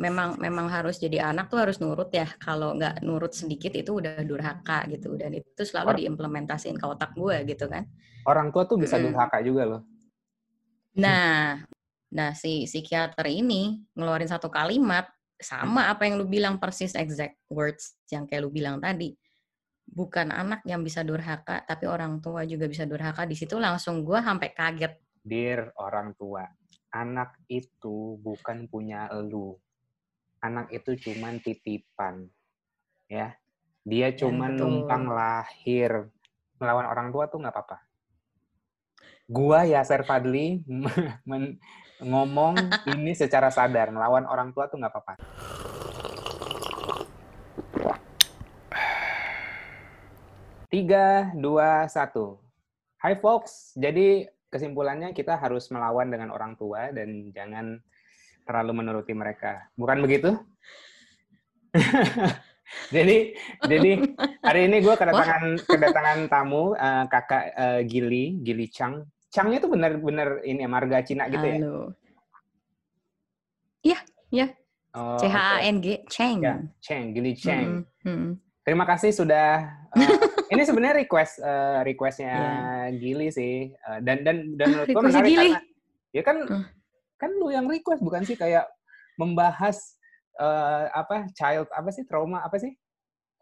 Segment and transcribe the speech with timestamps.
[0.00, 2.24] memang memang harus jadi anak tuh harus nurut ya.
[2.40, 5.12] Kalau nggak nurut sedikit itu udah durhaka gitu.
[5.20, 7.84] Dan itu selalu Or- diimplementasiin ke otak gue gitu kan.
[8.24, 9.82] Orang tua tuh bisa durhaka juga loh.
[10.96, 11.60] Nah,
[12.08, 15.06] nah si psikiater ini ngeluarin satu kalimat
[15.40, 19.12] sama apa yang lu bilang persis exact words yang kayak lu bilang tadi.
[19.90, 23.26] Bukan anak yang bisa durhaka, tapi orang tua juga bisa durhaka.
[23.26, 24.94] Di situ langsung gue sampai kaget.
[25.20, 26.46] Dear orang tua,
[26.94, 29.58] anak itu bukan punya elu.
[30.40, 32.24] Anak itu cuman titipan.
[33.12, 33.36] Ya.
[33.84, 34.64] Dia cuman betul.
[34.64, 36.08] numpang lahir.
[36.56, 37.78] Melawan orang tua tuh nggak apa-apa.
[39.28, 40.64] Gua Yaser Fadli
[41.28, 41.60] men-
[42.00, 42.56] ngomong
[42.88, 43.92] ini secara sadar.
[43.92, 45.14] Melawan orang tua tuh nggak apa-apa.
[50.72, 52.40] Tiga, dua, satu.
[52.96, 57.82] Hai folks, jadi kesimpulannya kita harus melawan dengan orang tua dan jangan
[58.50, 59.70] terlalu menuruti mereka.
[59.78, 60.34] Bukan begitu?
[62.94, 63.90] jadi jadi
[64.42, 69.06] hari ini gue kedatangan kedatangan tamu eh, kakak eh, Gili Gili Chang.
[69.30, 71.62] Changnya tuh bener-bener ini marga Cina gitu ya?
[71.62, 71.94] Halo.
[73.86, 73.98] Iya,
[74.34, 74.46] iya.
[74.90, 75.62] Oh, C H A.
[75.70, 76.42] N G Cheng.
[76.42, 77.86] Ya, Cheng, Gili Cheng.
[77.86, 78.30] Mm-mm, mm.
[78.66, 79.70] Terima kasih sudah.
[79.94, 80.10] eh,
[80.58, 82.34] ini sebenarnya request eh, requestnya
[82.98, 85.38] Gili sih, Eh, dan dan dan menurut gue menarik Gili?
[85.54, 85.60] karena
[86.10, 86.64] ya kan Hmm.
[87.20, 88.64] Kan lu yang request bukan sih kayak
[89.20, 89.76] membahas
[90.40, 92.72] eh, apa child apa sih trauma apa sih?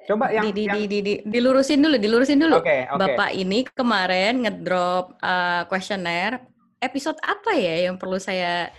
[0.07, 2.59] Coba yang di, di, yang di, di, di, dilurusin dulu, dilurusin dulu.
[2.63, 6.39] oke oke Bapak ini kemarin ngedrop uh, kuesioner
[6.79, 8.71] episode apa ya yang perlu saya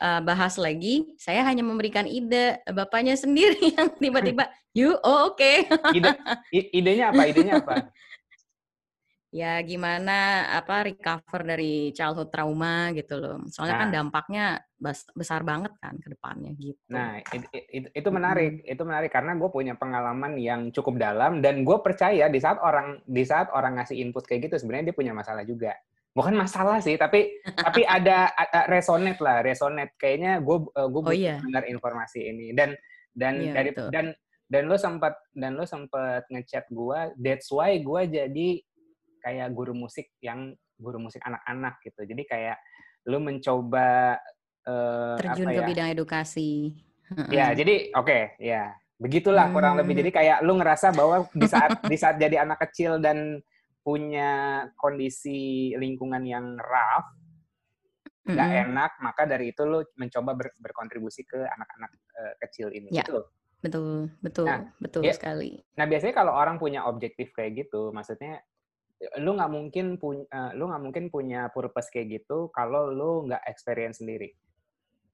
[0.00, 1.08] uh, bahas lagi?
[1.16, 5.52] Saya hanya memberikan ide, bapaknya sendiri yang tiba-tiba, yuk, oh oke.
[5.96, 6.10] ide
[6.52, 7.74] i- idenya apa idenya apa?
[9.28, 13.44] Ya gimana apa recover dari childhood trauma gitu loh.
[13.52, 13.96] Soalnya kan Nah.
[14.00, 14.44] dampaknya
[14.80, 16.80] bas- besar banget kan ke depannya gitu.
[16.88, 21.44] Nah, it- it- it- itu menarik, itu menarik karena gue punya pengalaman yang cukup dalam
[21.44, 24.96] dan gue percaya di saat orang di saat orang ngasih input kayak gitu sebenarnya dia
[24.96, 25.76] punya masalah juga.
[26.16, 29.92] Bukan masalah sih, tapi tapi ada, ada resonate lah, resonate.
[30.00, 31.36] Kayaknya gue gue Oh iya.
[31.44, 32.72] dengar informasi ini dan
[33.12, 33.92] dan Iya, dari betul.
[33.92, 34.06] dan
[34.48, 38.48] dan lo sempat dan lo sempat ngechat gue, that's why gue jadi
[39.28, 42.00] kayak guru musik yang guru musik anak-anak gitu.
[42.08, 42.56] Jadi kayak
[43.04, 44.16] lo mencoba
[44.64, 45.66] eh, Terjun apa ke ya?
[45.68, 46.72] bidang edukasi.
[47.28, 48.72] Ya, jadi oke, ya.
[48.96, 49.94] Begitulah kurang lebih.
[49.96, 50.00] Hmm.
[50.04, 53.40] Jadi kayak lu ngerasa bahwa di saat di saat jadi anak kecil dan
[53.84, 57.08] punya kondisi lingkungan yang rough,
[58.28, 58.64] nggak Mm-mm.
[58.68, 62.88] enak, maka dari itu lu mencoba ber- berkontribusi ke anak-anak eh, kecil ini.
[62.92, 63.04] Ya.
[63.04, 63.22] Betul.
[63.58, 65.58] Betul, betul, Nah, betul ya- sekali.
[65.74, 68.38] Nah, biasanya kalau orang punya objektif kayak gitu, maksudnya
[69.22, 70.26] lu nggak mungkin punya
[70.58, 74.34] lu nggak mungkin punya purpose kayak gitu kalau lu nggak experience sendiri.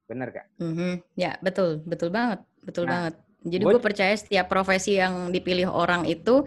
[0.05, 0.47] Bener gak?
[0.61, 1.01] Mhm.
[1.17, 3.15] Ya, betul, betul banget, betul Nah, banget.
[3.45, 6.45] Jadi gua- gue percaya setiap profesi yang dipilih orang itu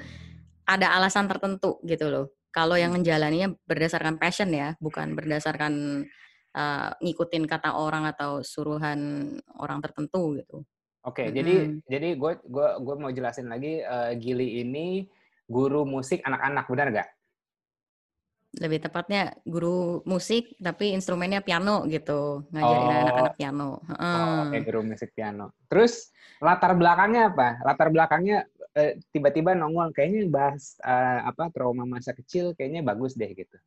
[0.65, 2.25] ada alasan tertentu gitu loh.
[2.53, 3.01] Kalau yang Hmm.
[3.01, 6.05] menjalaninya berdasarkan passion ya, bukan berdasarkan
[6.57, 9.29] uh, ngikutin kata orang atau suruhan
[9.61, 10.65] orang tertentu gitu.
[11.05, 11.37] Oke, Mm-mm.
[11.37, 11.53] jadi
[11.85, 15.05] jadi gue gue gue mau jelasin lagi eh, Gili ini
[15.45, 17.09] guru musik anak-anak, benar nggak?
[18.55, 22.95] Lebih tepatnya guru musik tapi instrumennya piano gitu, ngajarin Oh.
[23.03, 23.69] anak-anak piano.
[23.75, 24.39] Oh, Heeh.
[24.47, 25.51] oke guru musik piano.
[25.67, 26.09] Terus
[26.39, 27.59] latar belakangnya apa?
[27.67, 33.29] Latar belakangnya eh, tiba-tiba nongol kayaknya bahas eh, apa trauma masa kecil kayaknya bagus deh
[33.35, 33.57] gitu.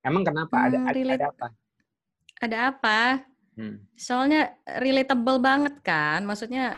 [0.00, 0.72] Emang kenapa?
[0.72, 1.46] Ada Hmm, ada, ada apa?
[2.40, 3.00] Ada apa?
[3.54, 3.76] Hmm.
[3.94, 6.74] Soalnya relatable banget kan, maksudnya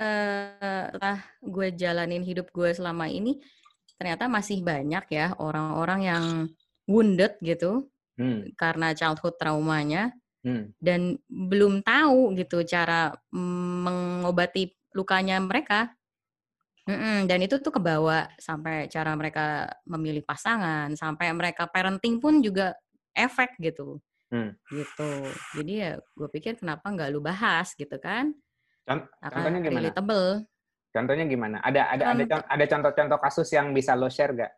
[0.00, 3.36] eh setelah gue jalanin hidup gue selama ini,
[4.00, 6.24] ternyata masih banyak ya orang-orang yang
[6.90, 7.86] wounded gitu
[8.18, 8.52] Hmm.
[8.58, 10.12] karena childhood traumanya
[10.44, 10.72] Hmm.
[10.76, 15.92] dan belum tahu gitu cara mm, mengobati lukanya mereka.
[16.88, 22.74] Mm-mm, dan itu tuh kebawa sampai cara mereka memilih pasangan, sampai mereka parenting pun juga
[23.14, 24.00] efek gitu.
[24.32, 24.56] Hmm.
[24.72, 25.10] Gitu.
[25.60, 28.32] Jadi ya gue pikir kenapa nggak lu bahas gitu kan?
[28.88, 29.80] Akan contohnya gimana?
[29.92, 30.28] relatable.
[30.90, 31.56] Contohnya gimana?
[31.62, 32.04] Ada ada
[32.48, 34.52] ada contoh-contoh kasus yang bisa lo share gak?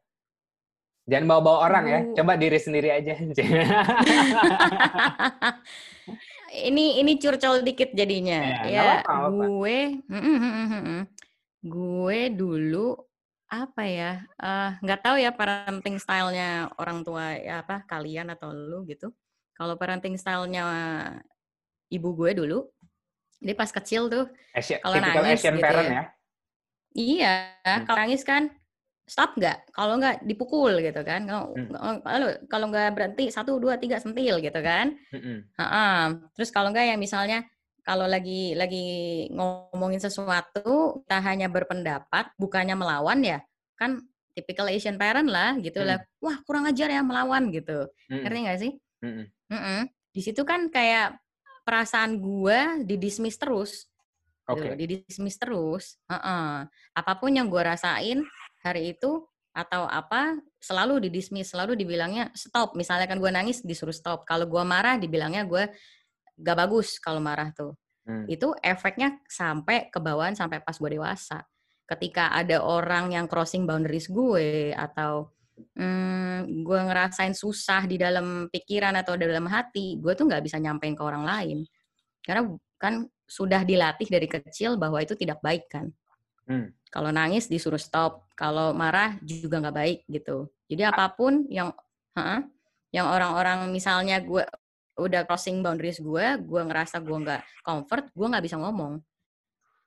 [1.03, 3.19] Jangan bawa-bawa orang ya, coba diri sendiri aja.
[6.69, 8.39] ini ini curcol dikit jadinya.
[8.39, 9.45] Ya, nggak Ya, apa-apa, nggak apa-apa.
[9.47, 9.79] gue
[11.63, 12.89] gue dulu
[13.47, 14.13] apa ya?
[14.39, 19.11] eh, nggak tahu ya parenting stylenya orang tua ya apa kalian atau lu gitu.
[19.53, 20.65] Kalau parenting stylenya
[21.91, 22.65] ibu gue dulu,
[23.39, 24.27] jadi pas kecil tuh
[24.81, 25.93] Kalau nangis Asian gitu parent ya.
[25.93, 26.05] ya.
[26.93, 27.35] Iya,
[27.65, 27.85] Hmm.
[27.89, 28.53] kalau nangis kan
[29.13, 29.69] stop nggak?
[29.77, 31.29] Kalau nggak dipukul gitu kan?
[31.29, 32.01] Kalau Hmm.
[32.01, 34.97] kalau kalau nggak berhenti satu dua tiga sentil gitu kan?
[35.13, 35.53] Mm-mm.
[35.53, 36.01] Heeh.
[36.33, 37.45] Terus kalau nggak yang misalnya
[37.85, 38.87] kalau lagi lagi
[39.35, 43.43] ngomongin sesuatu kita hanya berpendapat bukannya melawan ya
[43.75, 43.99] kan
[44.39, 46.23] typical Asian parent lah gitu lah Hmm.
[46.23, 48.23] wah kurang ajar ya melawan gitu Mm-mm.
[48.23, 48.73] ngerti nggak sih
[49.03, 49.27] Mm-mm.
[49.51, 49.81] Mm-mm.
[50.15, 51.19] di situ kan kayak
[51.67, 53.91] perasaan gua didismiss terus
[54.47, 54.71] gitu Oke.
[54.71, 56.71] loh, didismiss terus Heeh.
[56.95, 58.23] apa pun yang gua rasain
[58.65, 64.25] hari itu atau apa selalu didismiss selalu dibilangnya stop misalnya kan gua nangis disuruh stop
[64.25, 65.69] kalau gua marah dibilangnya gua
[66.41, 68.27] gak bagus kalau marah tuh Hmm.
[68.27, 71.47] itu efeknya sampai ke bawaan sampai pas gue dewasa.
[71.87, 75.31] Ketika ada orang yang crossing boundaries gue atau
[75.79, 80.99] hmm, gue ngerasain susah di dalam pikiran atau dalam hati, gue tuh nggak bisa nyampein
[80.99, 81.59] ke orang lain.
[82.27, 85.87] Karena kan sudah dilatih dari kecil bahwa itu tidak baik kan.
[86.51, 86.75] Hmm.
[86.93, 90.53] Kalau nangis disuruh stop, kalau marah juga nggak baik gitu.
[90.69, 91.73] Jadi apa pun yang,
[92.13, 92.45] ha-ha,
[92.93, 94.45] yang orang-orang misalnya gue
[95.01, 99.01] udah crossing boundaries gue, gue ngerasa gue nggak comfort, gue nggak bisa ngomong.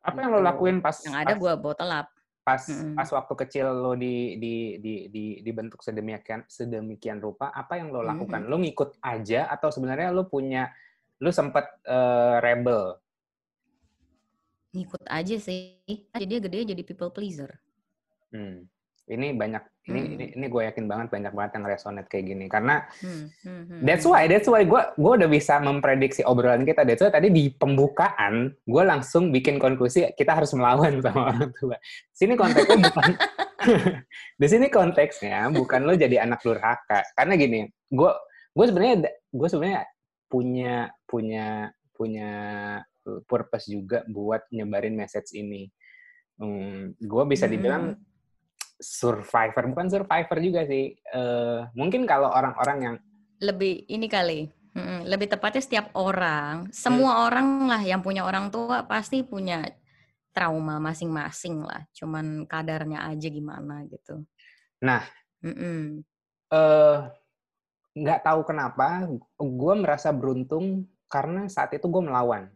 [0.01, 0.49] Apa yang lo Gitu.
[0.49, 2.07] lakuin pas Yang ada gue bottle up.
[2.45, 2.93] pas, Mm-mm.
[2.93, 7.49] pas waktu kecil lo di di di, di dibentuk sedemikian sedemikian rupa?
[7.49, 8.45] Apa yang lo lakukan?
[8.45, 10.69] Lo ngikut aja atau sebenarnya lo punya
[11.21, 12.97] lo sempat eh, rebel?
[14.75, 15.79] Ngikut aja sih.
[16.11, 17.55] Jadi dia gede jadi people pleaser.
[18.35, 18.67] Hmm.
[19.05, 20.13] Ini banyak ini Hmm.
[20.17, 23.81] ini, ini gue yakin banget banyak banget yang resonate kayak gini karena Hmm, hmm, hmm,
[23.85, 24.17] That's hmm.
[24.17, 26.81] why, that's why gue gue udah bisa memprediksi obrolan kita.
[26.83, 31.77] That's why tadi di pembukaan gue langsung bikin konklusi kita harus melawan sama orang tua.
[32.11, 33.05] Sini konteksnya bukan
[34.41, 37.05] di sini konteksnya bukan lo jadi anak durhaka.
[37.13, 38.11] Karena gini, gue
[38.57, 39.81] gue sebenarnya gue sebenarnya
[40.25, 42.31] punya punya punya
[43.25, 45.71] purpose juga buat nyebarin message ini.
[46.35, 48.03] Hmm, gue bisa dibilang Hmm.
[48.75, 50.91] survivor bukan survivor juga sih.
[50.91, 52.95] Eh, mungkin kalau orang-orang yang
[53.39, 54.51] lebih ini kali.
[54.75, 59.63] Mm-mm, lebih tepatnya setiap orang, semua orang lah yang punya orang tua pasti punya
[60.35, 61.87] trauma masing-masing lah.
[61.95, 64.27] Cuman kadarnya aja gimana gitu.
[64.83, 64.99] Nah,
[65.39, 66.03] Mm-mm.
[66.51, 66.97] eh
[67.95, 69.07] nggak tahu kenapa
[69.39, 72.49] gue merasa beruntung karena saat itu gue melawan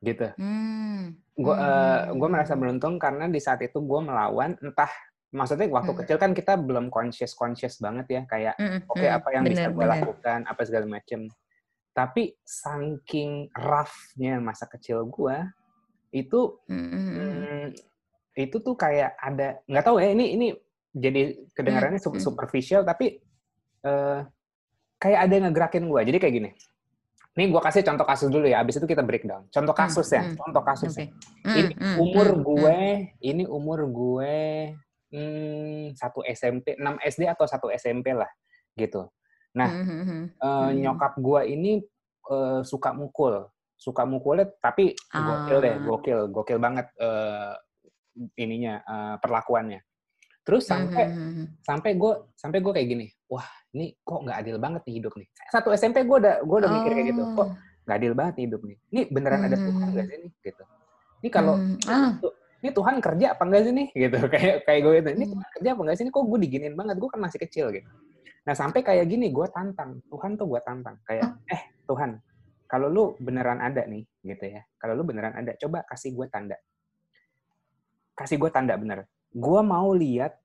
[0.00, 1.16] gitu Hmm.
[1.36, 2.12] gue Hmm.
[2.16, 4.92] gue merasa beruntung karena di saat itu gue melawan entah
[5.32, 6.00] maksudnya waktu Hmm.
[6.04, 9.16] kecil kan kita belum conscious conscious banget ya kayak Mm-mm, oke mm-mm.
[9.20, 9.92] apa yang bisa Bener, gue bener.
[10.00, 11.20] lakukan apa segala macem
[11.92, 15.36] tapi saking roughnya masa kecil gue
[16.12, 17.04] itu Mm-mm.
[17.16, 17.66] Hmm,
[18.36, 20.46] itu tuh kayak ada nggak tahu ya ini ini
[20.92, 22.20] jadi kedengarannya Hmm, hmm.
[22.22, 23.20] superficial tapi
[23.82, 24.18] eh,
[24.96, 26.50] kayak ada yang ngegerakin gue jadi kayak gini
[27.36, 30.24] nih gue kasih contoh kasus dulu ya abis itu kita breakdown contoh Hmm, kasus ya
[30.24, 30.36] hmm.
[30.36, 31.04] contoh kasus Oke.
[31.04, 31.08] ya.
[31.52, 32.78] Ini umur gue
[33.20, 34.36] ini umur gue
[35.12, 38.28] hmm, satu SMP 6 SD atau satu SMP lah
[38.74, 39.12] gitu
[39.52, 40.72] nah mm, eh, Hmm.
[40.76, 41.72] nyokap gue ini
[42.28, 45.84] eh, suka mukul suka mukulnya tapi gokil deh Ah.
[45.84, 47.52] gokil gokil banget eh,
[48.36, 49.84] ininya eh, perlakuannya
[50.46, 51.46] terus sampai Mm, mm, mm.
[51.60, 53.42] sampai gue sampai gue kayak gini wah
[53.74, 56.90] ini kok nggak adil banget nih hidup nih satu SMP gue udah gue udah mikir
[56.94, 57.48] kayak gitu kok Oh.
[57.84, 59.92] nggak adil banget nih hidup nih ini beneran ada Tuhan Hmm.
[59.92, 60.62] nggak sih nih gitu
[61.18, 61.76] ini kalau Hmm.
[61.84, 62.10] Ah.
[62.56, 65.32] ini Tuhan kerja apa enggak sih nih gitu kayak kayak gue gitu ini Hmm.
[65.34, 67.90] Tuhan kerja apa enggak sih nih kok gue diginin banget gue kan masih kecil gitu
[68.42, 72.22] nah sampai kayak gini gue tantang Tuhan tuh gue tantang kayak eh Tuhan
[72.66, 76.54] kalau lu beneran ada nih gitu ya kalau lu beneran ada coba kasih gue tanda
[78.14, 79.04] kasih gue tanda bener
[79.36, 80.40] gue mau lihat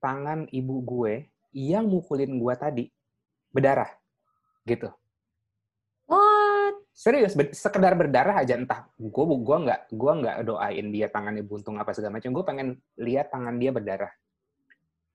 [0.00, 2.84] tangan ibu gue yang mukulin gue tadi
[3.52, 3.92] berdarah
[4.64, 4.88] gitu.
[6.08, 6.84] What?
[6.94, 11.74] serius ber- sekedar berdarah aja entah gue gua nggak gua nggak doain dia tangannya buntung
[11.76, 14.12] apa segala macam gue pengen lihat tangan dia berdarah.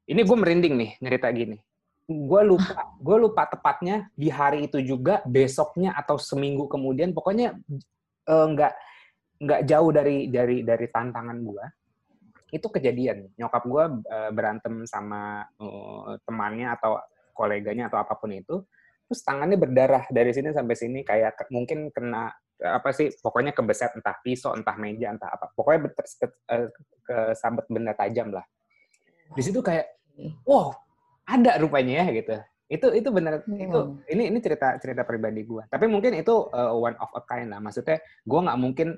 [0.10, 1.58] Ini gue merinding nih cerita gini.
[2.06, 7.56] Gue lupa gue lupa tepatnya di hari itu juga besoknya atau seminggu kemudian pokoknya
[8.28, 8.74] eh, nggak
[9.40, 11.66] nggak jauh dari dari dari tantangan gue
[12.50, 13.30] itu kejadian.
[13.38, 13.84] Nyokap gue
[14.34, 16.98] berantem sama eh, temannya atau
[17.38, 18.60] koleganya atau apa pun itu
[19.10, 22.30] terus tangannya berdarah dari sini sampai sini kayak ke- mungkin kena
[22.62, 25.50] eh, apa sih pokoknya kebeset entah pisau entah meja entah apa.
[25.56, 25.90] Pokoknya
[26.54, 26.68] eh,
[27.06, 28.46] kesabet benda tajam lah.
[29.34, 29.90] Di situ kayak
[30.46, 30.74] wow
[31.26, 32.36] ada rupanya ya gitu.
[32.70, 33.98] Itu itu benar itu Wow.
[34.14, 37.58] ini ini cerita cerita pribadi gue tapi mungkin itu uh, one of a kind lah.
[37.58, 38.94] Maksudnya gue nggak mungkin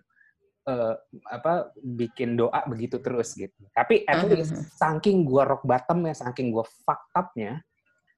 [0.67, 0.93] uh,
[1.29, 4.29] apa bikin doa begitu terus gitu tapi at Mhm.
[4.29, 7.61] least saking gue rock bottom ya saking gue fucked up-nya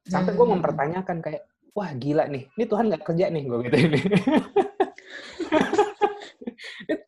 [0.03, 0.53] sampai gue Mhm.
[0.59, 3.99] mempertanyakan kayak wah gila nih ini Tuhan nggak kerja nih gue gitu ini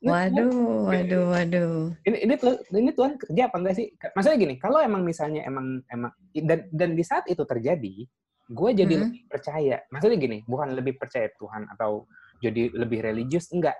[0.06, 1.89] Waduh, waduh, waduh.
[2.06, 2.36] ini ini
[2.77, 3.89] ini Tuhan kerja apa enggak sih?
[4.13, 8.06] Maksudnya gini, kalau emang misalnya emang emang dan dan di saat itu terjadi,
[8.46, 9.04] gue jadi Hmm.
[9.10, 9.82] lebih percaya.
[9.89, 12.06] Maksudnya gini, bukan lebih percaya Tuhan atau
[12.38, 13.74] jadi lebih religius enggak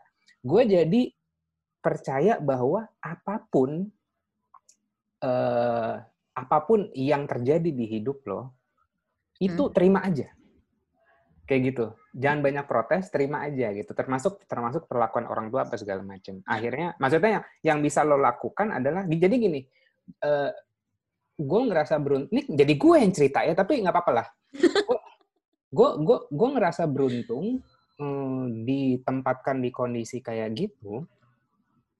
[0.46, 1.02] gue jadi
[1.86, 3.86] percaya bahwa apa pun
[5.22, 5.94] uh,
[6.36, 8.58] apa pun yang terjadi di hidup lo
[9.38, 9.74] itu hmm.
[9.78, 10.34] terima aja.
[11.46, 11.86] Kayak gitu.
[12.18, 13.94] Jangan banyak protes terima aja gitu.
[13.94, 16.42] Termasuk termasuk perlakuan orang tua apa segala macam.
[16.50, 19.62] Akhirnya maksudnya yang yang bisa lo lakukan adalah jadi gini
[20.26, 20.50] uh,
[21.36, 24.28] gue ngerasa beruntung ini jadi gue yang cerita ya tapi nggak apa-apa lah.
[25.70, 27.62] Gue gue gue ngerasa beruntung
[28.00, 31.04] um, ditempatkan di kondisi kayak gitu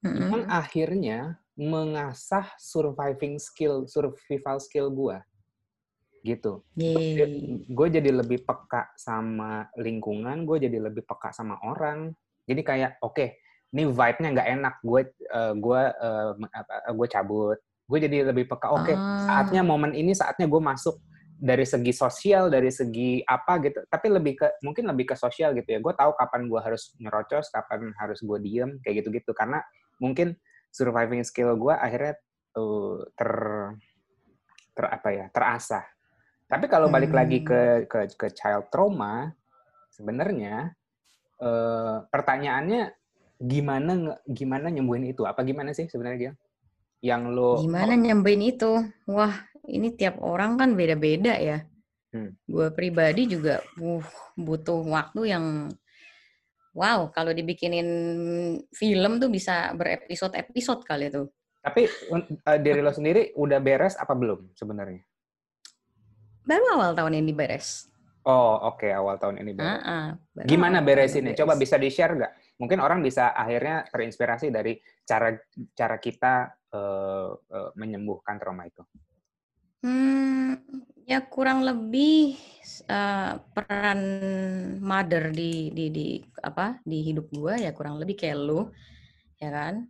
[0.06, 0.30] mm-hmm.
[0.30, 1.18] yang akhirnya
[1.56, 5.18] mengasah surviving skill survival skill gue
[6.26, 6.52] gitu.
[7.70, 12.10] Gue jadi lebih peka sama lingkungan, gue jadi lebih peka sama orang.
[12.50, 13.28] Jadi kayak oke, okay,
[13.70, 17.58] ini vibe-nya nggak enak, gue uh, gue uh, gue cabut.
[17.86, 18.74] Gue jadi lebih peka.
[18.74, 19.22] Oke, okay, ah.
[19.22, 20.98] saatnya momen ini saatnya gue masuk
[21.38, 23.86] dari segi sosial, dari segi apa gitu.
[23.86, 25.78] Tapi lebih ke mungkin lebih ke sosial gitu ya.
[25.78, 29.30] Gue tahu kapan gue harus nyerocos, kapan harus gue diem, kayak gitu-gitu.
[29.30, 29.62] Karena
[29.98, 30.36] mungkin
[30.70, 32.18] surviving skill gue akhirnya
[32.52, 33.30] tuh ter
[34.76, 35.84] ter apa ya terasah
[36.46, 37.18] tapi kalau balik hmm.
[37.18, 37.60] lagi ke,
[37.90, 39.34] ke ke child trauma,
[39.90, 40.70] sebenarnya
[41.42, 42.94] eh, pertanyaannya
[43.42, 45.26] gimana gimana nyembuhin itu?
[45.26, 46.32] Apa gimana sih sebenarnya dia?
[47.02, 48.72] Yang lo Gimana oh, nyembuhin itu?
[49.10, 49.34] Wah,
[49.66, 51.66] ini tiap orang kan beda-beda ya.
[52.14, 52.38] Hmm.
[52.46, 54.06] Gue pribadi juga uh,
[54.38, 55.44] butuh waktu yang
[56.76, 57.88] wow, kalau dibikinin
[58.68, 61.24] film tuh bisa berepisode-episode kali itu.
[61.64, 65.00] Tapi uh, diri lo sendiri udah beres apa belum sebenarnya?
[66.46, 67.90] baru awal tahun ini beres.
[68.26, 68.90] Oh, oke, okay.
[68.94, 69.82] awal tahun ini beres.
[69.82, 71.34] Uh -uh, Gimana beresinnya?
[71.34, 71.42] Beres.
[71.42, 72.32] Coba bisa di-share nggak?
[72.62, 75.34] Mungkin orang bisa akhirnya terinspirasi dari cara
[75.74, 78.82] cara kita uh, uh, menyembuhkan trauma itu.
[79.86, 80.58] Hmm,
[81.06, 82.34] ya kurang lebih
[82.90, 84.00] uh, peran
[84.82, 86.06] mother di di di
[86.42, 88.66] apa di hidup gue ya kurang lebih kayak lu,
[89.38, 89.86] ya kan?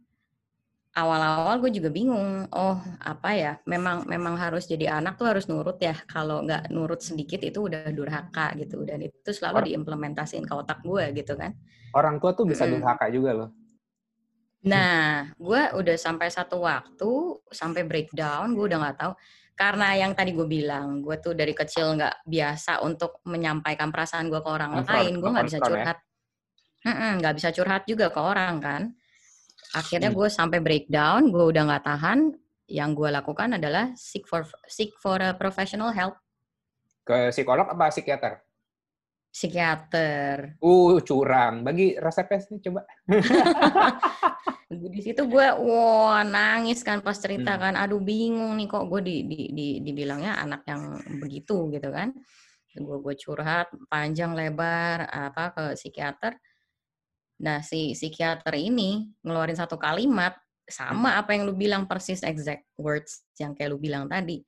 [0.96, 2.48] awal-awal gue juga bingung.
[2.48, 3.52] Oh, apa ya?
[3.68, 5.92] Memang memang harus jadi anak tuh harus nurut ya.
[6.08, 8.82] Kalau nggak nurut sedikit itu udah durhaka gitu.
[8.88, 11.52] Dan itu selalu Or diimplementasiin ke otak gue gitu kan.
[11.92, 12.80] Orang tua tuh bisa hmm.
[12.80, 13.50] durhaka juga loh.
[14.66, 17.10] Nah, gue udah sampai satu waktu
[17.54, 19.12] sampai breakdown, gue udah nggak tahu.
[19.56, 24.40] Karena yang tadi gue bilang, gue tuh dari kecil nggak biasa untuk menyampaikan perasaan gue
[24.44, 25.16] ke orang lain.
[25.16, 25.64] Gue nggak bisa ya?
[25.64, 25.98] curhat.
[26.86, 27.36] Nggak ya?
[27.40, 28.82] bisa curhat juga ke orang kan
[29.74, 30.18] akhirnya hmm.
[30.18, 32.32] gue sampai breakdown gue udah nggak tahan
[32.70, 36.14] yang gue lakukan adalah seek for seek for a professional help
[37.06, 38.45] ke psikolog apa psikiater
[39.36, 40.56] psikiater.
[40.64, 41.60] Uh curang.
[41.60, 42.88] Bagi resepnya sih coba.
[44.96, 47.60] Di situ gue wah nangis kan pas cerita hmm.
[47.60, 47.74] kan.
[47.76, 52.16] Aduh bingung nih kok gue di, di, di dibilangnya anak yang begitu gitu kan.
[52.72, 56.40] Gue gue curhat panjang lebar apa ke psikiater.
[57.36, 60.32] Nah, si psikiater ini ngeluarin satu kalimat
[60.64, 64.40] sama apa yang lu bilang persis exact words yang kayak lu bilang tadi.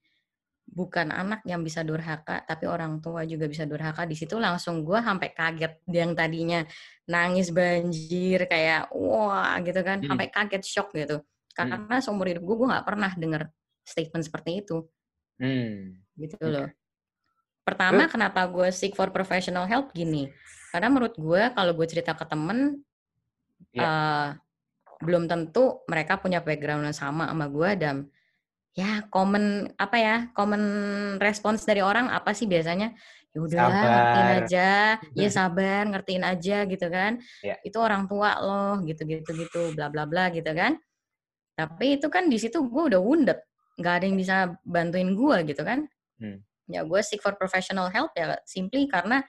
[0.78, 4.06] Bukan anak yang bisa durhaka, tapi orang tua juga bisa durhaka.
[4.06, 6.62] Di situ langsung gue sampai kaget yang tadinya
[7.10, 10.06] nangis banjir kayak wah gitu kan, hmm.
[10.06, 11.18] sampai kaget shock gitu.
[11.50, 11.98] Karena hmm.
[11.98, 13.42] seumur hidup gue gue nggak pernah denger
[13.82, 14.86] statement seperti itu.
[15.42, 15.98] Hmm.
[16.14, 16.70] Gitu loh.
[17.66, 20.30] Pertama, kenapa gue seek for professional help gini?
[20.70, 22.80] Karena menurut gue kalau gue cerita ke temen,
[23.74, 23.82] yeah.
[23.82, 23.84] Iya.
[23.84, 24.28] uh,
[24.98, 27.96] belum tentu mereka punya background yang sama sama gue dan
[28.78, 30.62] ya common apa ya common
[31.18, 32.94] response dari orang apa sih biasanya?
[33.34, 34.70] Ya udah ngertiin aja.
[35.18, 37.18] Ya sabar ngertiin aja gitu kan.
[37.42, 37.58] Yeah.
[37.66, 40.78] itu orang tua loh gitu gitu gitu bla bla bla gitu kan.
[41.58, 43.42] Tapi itu kan di situ gue udah wounded
[43.78, 45.90] nggak ada yang bisa bantuin gue gitu kan.
[46.18, 46.42] Hmm.
[46.68, 49.24] ya gue seek for professional help ya simply karena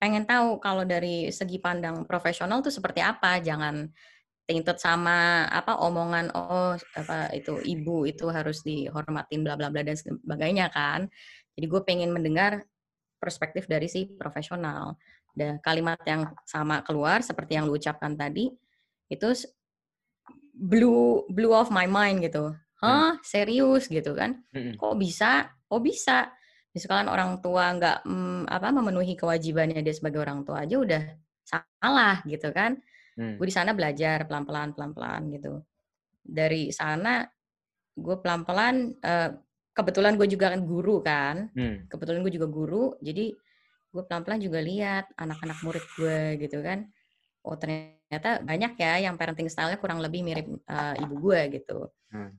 [0.00, 3.38] pengen tahu kalau dari segi pandang profesional tuh seperti apa.
[3.42, 3.86] Jangan
[4.48, 9.92] tainted sama apa omongan oh apa itu ibu itu harus dihormatin bla bla bla dan
[9.92, 11.04] sebagainya kan.
[11.52, 12.64] Jadi gue pengen mendengar
[13.20, 14.96] perspektif dari si profesional.
[15.36, 18.48] Dan kalimat yang sama keluar seperti yang lu ucapkan tadi
[19.12, 19.28] itu
[20.56, 22.56] blue blue off my mind gitu.
[22.80, 23.14] Hah?
[23.14, 23.20] Hmm.
[23.20, 23.84] serius?
[23.86, 24.40] gitu kan.
[24.50, 24.80] Hmm.
[24.80, 25.52] kok bisa?
[25.68, 26.32] Kok bisa?
[26.72, 31.02] Misalkan orang tua nggak mm, apa memenuhi kewajibannya dia sebagai orang tua aja udah
[31.44, 32.76] salah gitu kan
[33.18, 33.36] hmm.
[33.36, 35.60] gue di sana belajar pelan pelan pelan pelan gitu
[36.22, 37.26] dari sana
[37.98, 39.30] gue pelan pelan uh,
[39.74, 41.90] kebetulan gue juga kan guru kan hmm.
[41.90, 43.34] kebetulan gue juga guru jadi
[43.88, 46.86] gue pelan pelan juga lihat anak-anak murid gue gitu kan
[47.42, 52.30] oh ternyata banyak ya yang parenting stylenya kurang lebih mirip uh, ibu gue gitu hmm.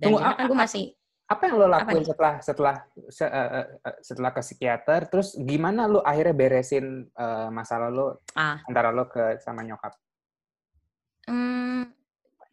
[0.00, 0.84] dan Tunggu, kan gue masih
[1.24, 2.74] apa yang lo lakuin setelah setelah
[3.08, 3.64] se, uh,
[4.04, 5.08] setelah ke psikiater?
[5.08, 8.60] Terus gimana lo akhirnya beresin uh, masalah lo ah.
[8.68, 9.96] antara lo ke sama nyokap?
[11.24, 11.88] Hmm,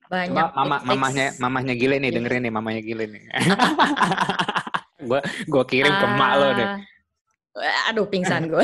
[0.08, 3.24] banyak mama mamahnya mamahnya gile nih dengerin nih mamahnya gile nih.
[5.10, 5.18] Gue
[5.50, 6.70] gue kirim ke mak lo deh.
[7.58, 8.64] Ah, aduh pingsan gue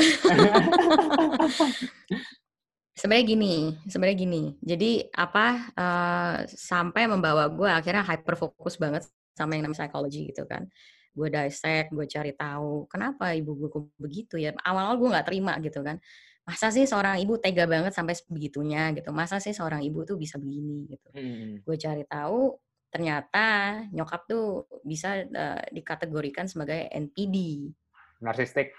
[2.98, 3.54] sebenarnya gini
[3.90, 4.42] sebenarnya gini.
[4.62, 9.04] Jadi apa uh, sampai membawa gue akhirnya hyper fokus banget
[9.38, 10.66] sama yang namanya psikologi gitu kan.
[11.14, 13.70] Gue dissect gue cari tahu kenapa ibu gue
[14.02, 14.50] begitu ya?
[14.58, 16.02] Awal-awal gue nggak terima gitu kan.
[16.42, 19.14] Masa sih seorang ibu tega banget sampai begitunya gitu.
[19.14, 20.90] Masa sih seorang ibu tuh bisa begini?
[20.90, 21.08] Gitu.
[21.14, 21.62] Hmm.
[21.62, 23.46] gue cari tahu ternyata
[23.92, 27.68] nyokap tuh bisa uh, dikategorikan sebagai NPD
[28.24, 28.72] narcissistic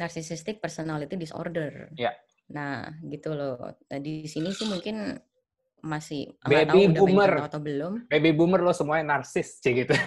[0.00, 1.92] narcissistic personality disorder.
[1.96, 2.16] Ya.
[2.48, 3.60] Nah gitu loh.
[3.60, 5.20] Nah, di sini sih mungkin
[5.80, 7.92] masih baby tahu boomer udah atau belum.
[8.08, 9.96] Baby boomer lo semuanya narsis sih gitu.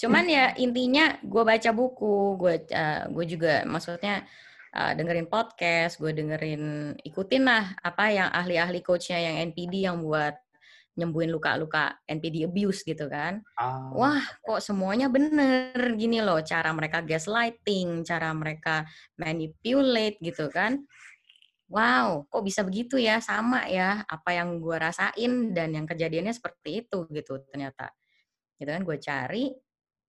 [0.00, 4.28] Cuman ya intinya gue baca buku, gue uh, gue juga maksudnya
[4.76, 10.36] uh, dengerin podcast, gue dengerin ikutin lah apa yang ahli-ahli coachnya yang NPD yang buat
[10.96, 13.44] nyembuhin luka-luka NPD abuse gitu kan.
[13.60, 13.92] Ah.
[13.92, 18.88] Wah, kok semuanya bener gini loh cara mereka gaslighting, cara mereka
[19.20, 20.84] manipulate gitu kan
[21.70, 26.86] wow, kok bisa begitu ya, sama ya, apa yang gue rasain dan yang kejadiannya seperti
[26.86, 27.90] itu gitu ternyata.
[28.58, 29.44] Gitu kan gue cari,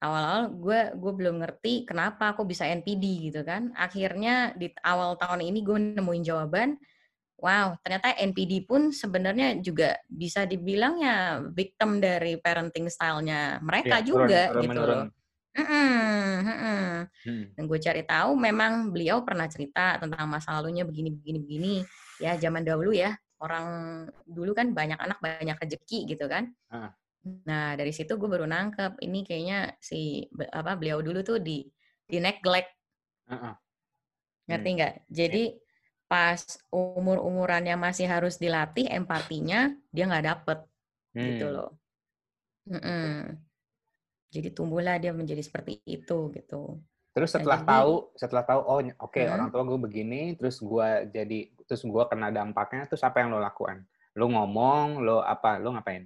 [0.03, 3.73] awal-awal gue gue belum ngerti kenapa aku bisa NPD gitu kan.
[3.75, 6.77] Akhirnya di awal tahun ini gue nemuin jawaban,
[7.41, 14.05] wow, ternyata NPD pun sebenarnya juga bisa dibilang ya victim dari parenting style-nya mereka ya,
[14.05, 14.99] juga turun, turun, gitu menurun.
[15.01, 15.07] loh.
[15.57, 17.43] Hmm.
[17.57, 21.73] Dan gue cari tahu memang beliau pernah cerita tentang masa lalunya begini begini begini.
[22.21, 23.67] Ya zaman dahulu ya orang
[24.25, 26.53] dulu kan banyak anak banyak rezeki gitu kan.
[26.69, 26.89] Uh.
[27.45, 31.65] Nah dari situ gue baru nangkep ini kayaknya si apa beliau dulu tuh di
[32.05, 32.71] di neglect.
[33.27, 33.53] Uh -uh.
[34.47, 34.93] Ngerti nggak?
[35.11, 35.43] Jadi
[36.07, 36.39] pas
[36.71, 40.59] umur umurannya masih harus dilatih empatinya dia nggak dapet
[41.11, 41.29] gitu hmm.
[41.35, 41.71] gitu loh.
[42.67, 43.46] Mm -mm.
[44.27, 46.79] Jadi tumbuhlah dia menjadi seperti itu gitu.
[47.17, 49.33] Terus nah, setelah nah, jadi, tahu, setelah tahu oh oke okay, hmm.
[49.33, 53.41] orang tua gue begini, terus gue jadi terus gue kena dampaknya, terus apa yang lo
[53.41, 53.81] lakukan?
[54.13, 55.57] Lo ngomong, lo apa?
[55.57, 56.05] Lo ngapain?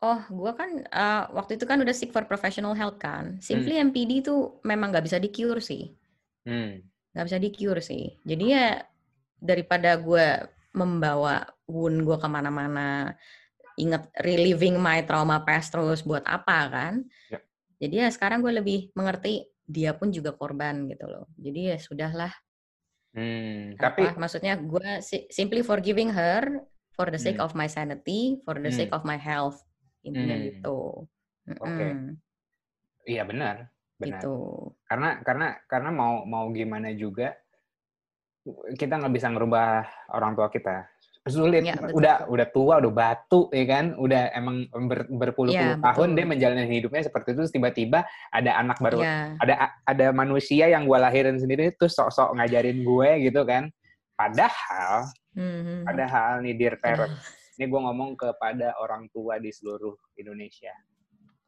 [0.00, 3.36] Oh, gue kan uh, waktu itu kan udah seek for professional help kan.
[3.40, 3.92] Simply hmm.
[3.92, 5.92] MPD itu memang nggak bisa di cure sih.
[6.48, 6.84] Hmm.
[7.16, 8.16] Nggak bisa di cure sih.
[8.24, 8.80] Jadi ya
[9.40, 13.16] daripada gue membawa wound gue ke mana-mana,
[13.80, 16.94] inget reliving my trauma past terus buat apa kan?
[17.32, 17.40] Ya.
[17.80, 21.24] Jadi ya sekarang gue lebih mengerti dia pun juga korban gitu loh.
[21.40, 22.32] Jadi ya sudahlah.
[23.10, 25.02] Hmm, tapi maksudnya gue
[25.34, 26.62] simply forgiving her
[26.94, 27.46] for the sake hmm.
[27.48, 28.78] of my sanity, for the hmm.
[28.78, 29.58] sake of my health
[30.06, 30.44] intinya hmm.
[30.52, 31.08] gitu.
[31.58, 31.64] Oke.
[31.64, 31.92] Okay.
[33.10, 33.66] Iya benar,
[33.98, 34.20] benar.
[34.20, 34.36] Gitu.
[34.86, 37.34] Karena karena karena mau mau gimana juga
[38.76, 39.84] kita nggak bisa ngerubah
[40.16, 40.88] orang tua kita
[41.28, 41.62] sulit.
[41.66, 43.92] Ya, udah udah tua udah batu ya kan?
[44.00, 49.04] Udah emang ber, berpuluh-puluh ya, tahun dia menjalani hidupnya seperti itu tiba-tiba ada anak baru
[49.04, 49.36] ya.
[49.40, 49.54] ada
[49.84, 53.68] ada manusia yang gue lahirin sendiri itu sok-sok ngajarin gue gitu kan.
[54.16, 55.84] Padahal hmm.
[55.84, 57.12] padahal nih dear parent
[57.60, 60.72] ini gue ngomong kepada orang tua di seluruh Indonesia.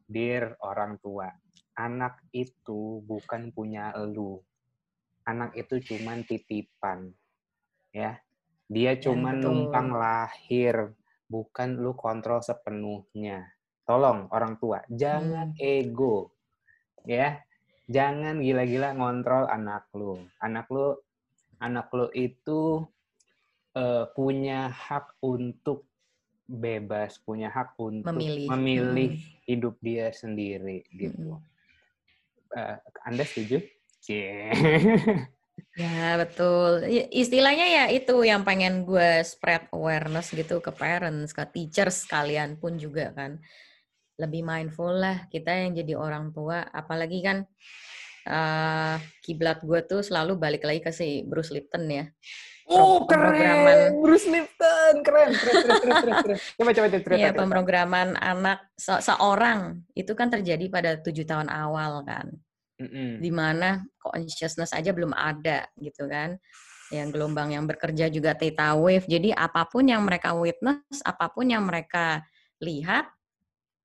[0.05, 1.33] Dear orang tua
[1.77, 4.41] anak itu bukan punya elu.
[5.25, 7.15] Anak itu cuman titipan
[7.95, 8.19] ya
[8.73, 10.97] dia cuma ya, numpang lahir,
[11.29, 13.53] bukan lu kontrol sepenuhnya.
[13.85, 15.61] Tolong orang tua, jangan hmm.
[15.61, 16.33] ego.
[17.05, 17.45] Ya.
[17.93, 20.17] Jangan gila-gila ngontrol anak lu.
[20.41, 20.97] Anak lu
[21.61, 22.89] anak lu itu
[23.77, 25.85] uh, punya hak untuk
[26.49, 29.45] bebas, punya hak untuk memilih, memilih hmm.
[29.45, 31.37] hidup dia sendiri gitu.
[31.37, 32.57] Hmm.
[32.57, 33.61] Uh, anda setuju?
[34.09, 35.29] Yeah.
[35.73, 36.85] Ya, betul.
[37.09, 42.77] Istilahnya ya itu yang pengen gue spread awareness gitu ke parents, ke teachers kalian pun
[42.77, 43.41] juga kan.
[44.21, 46.69] Lebih mindful lah kita yang jadi orang tua.
[46.69, 47.49] Apalagi kan
[48.29, 52.05] uh, kiblat gue tuh selalu balik lagi ke si Bruce Lipton ya.
[52.69, 53.97] Oh, keren.
[53.97, 55.33] Bruce Lipton, keren.
[55.33, 56.39] Keren, keren, keren, keren.
[56.61, 57.17] Coba, coba.
[57.17, 62.29] Iya, pemrograman anak se seorang itu kan terjadi pada tujuh tahun awal kan
[62.83, 63.11] mm-hmm.
[63.23, 63.69] di mana
[63.99, 66.35] consciousness aja belum ada gitu kan
[66.93, 71.49] yang gelombang yang bekerja juga theta wave jadi apa pun yang mereka witness apa pun
[71.49, 72.21] yang mereka
[72.61, 73.09] lihat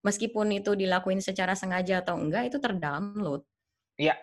[0.03, 3.41] meskipun itu dilakuin secara sengaja atau enggak itu terdownload
[3.95, 4.17] iya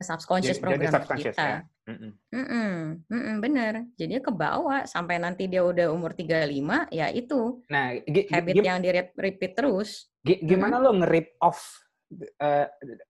[0.00, 1.46] subconscious Jadi- program jadi subconscious kita.
[1.46, 1.60] ya.
[1.82, 2.10] Mm-mm.
[2.30, 2.70] Mm-mm,
[3.10, 3.72] mm-mm, bener.
[3.98, 8.90] Jadinya ke bawah sampai nanti dia udah umur 35, ya itu Nah, habit yang di
[9.18, 10.06] repeat terus.
[10.22, 11.58] gi- gimana lo nge-rip off
[12.18, 12.66] eh,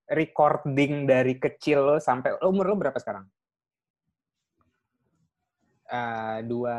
[0.09, 3.27] recording dari kecil lo sampai lo umur lo berapa sekarang?
[5.87, 6.77] Eh, dua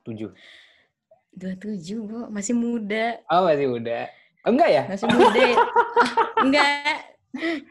[0.00, 0.32] tujuh.
[1.30, 2.18] 27, Bu.
[2.28, 3.20] Masih muda.
[3.28, 4.08] Oh masih udah.
[4.42, 4.82] Enggak ya?
[4.88, 5.40] Masih muda.
[6.44, 6.98] Enggak.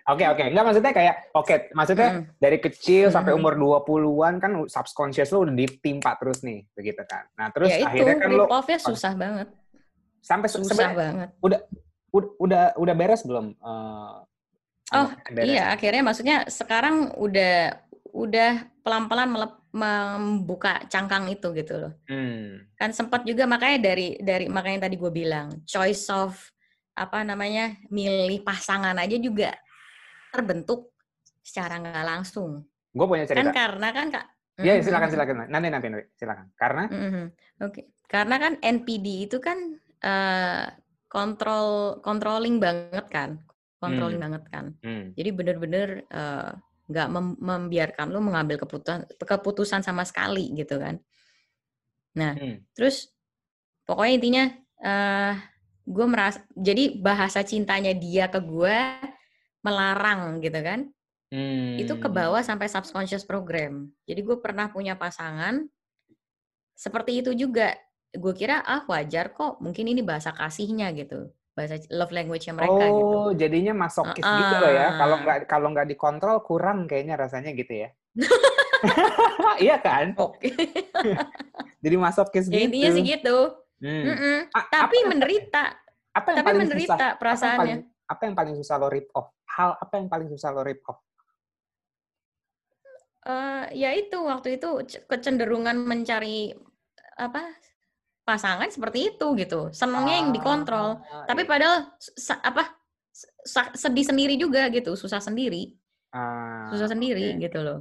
[0.07, 0.43] Oke oke.
[0.47, 2.23] Enggak maksudnya kayak oke maksudnya Mm.
[2.39, 3.43] dari kecil sampai Mm-mm.
[3.43, 7.27] umur 20-an kan subconscious lo udah ditimpa terus nih begitu kan.
[7.35, 9.47] Nah, terus ya itu, akhirnya kan lo off-nya susah banget.
[10.19, 11.29] sampai Susah banget.
[11.39, 11.59] udah
[12.11, 13.53] udah udah beres belum?
[13.55, 14.17] eh,
[14.89, 15.53] Oh, beres?
[15.53, 17.77] Iya, akhirnya maksudnya sekarang udah
[18.09, 21.93] udah pelan-pelan melep- membuka cangkang itu gitu loh.
[22.09, 22.65] Hmm.
[22.73, 26.33] Kan sempat juga makanya dari dari makanya tadi gue bilang choice of
[26.97, 29.53] apa namanya milih pasangan aja juga
[30.33, 30.89] terbentuk
[31.45, 32.65] secara nggak langsung.
[32.89, 33.53] Gue punya Kan cerita.
[33.53, 34.25] karena kan kak.
[34.57, 34.83] Iya, Mhm.
[34.83, 35.35] silakan silakan.
[35.53, 36.45] Nanti nanti nanti silakan.
[36.57, 37.25] Karena Mhm.
[37.61, 40.65] Oke, karena kan NPD itu kan eh,
[41.09, 43.41] kontrol controlling banget kan,
[43.81, 44.25] controlling Hmm.
[44.29, 44.65] banget kan.
[44.85, 46.51] hmm, Jadi bener-bener eh,
[46.89, 50.97] nggak mem- membiarkan lu mengambil keputusan keputusan sama sekali gitu kan.
[52.17, 53.09] Nah, hmm, terus
[53.85, 54.43] pokoknya intinya
[54.79, 55.35] eh
[55.89, 58.77] gue merasa jadi bahasa cintanya dia ke gue
[59.65, 60.79] melarang gitu kan.
[61.33, 61.81] hmm.
[61.81, 63.89] Itu ke bawah sampai subconscious program.
[64.05, 65.65] Jadi gue pernah punya pasangan
[66.77, 67.75] seperti itu juga.
[68.09, 71.29] Gue kira ah wajar kok, mungkin ini bahasa kasihnya gitu.
[71.53, 73.15] Bahasa love language-nya mereka gitu.
[73.19, 74.97] Oh, jadinya masokis gitu loh ya.
[74.97, 77.89] Kalau nggak kalau nggak dikontrol kurang kayaknya rasanya gitu ya.
[79.63, 80.17] iya kan?
[80.17, 80.49] Oke.
[81.83, 82.65] Jadi masokis Ya gitu.
[82.71, 83.37] intinya sih gitu.
[83.79, 84.03] Hmm.
[84.09, 84.37] Mm-mm.
[84.51, 85.63] A- Tapi apa, menderita.
[86.11, 86.97] apa yang Tapi paling menderita susah?
[86.97, 87.57] Apa yang perasaannya.
[87.59, 89.27] paling, apa yang paling susah lo rip off?
[89.45, 90.99] Hal apa yang paling susah lo rip off?
[93.19, 94.69] Eh, ya itu waktu itu
[95.05, 96.55] kecenderungan mencari
[97.19, 97.51] apa
[98.29, 99.73] pasangan seperti itu gitu.
[99.73, 101.01] Senangnya yang dikontrol.
[101.01, 101.49] Ah, Tapi iya.
[101.49, 102.77] padahal sa- apa
[103.41, 105.73] sa- sedih sendiri juga gitu, susah sendiri,
[106.13, 107.41] Ah, susah sendiri oke.
[107.41, 107.79] gitu loh.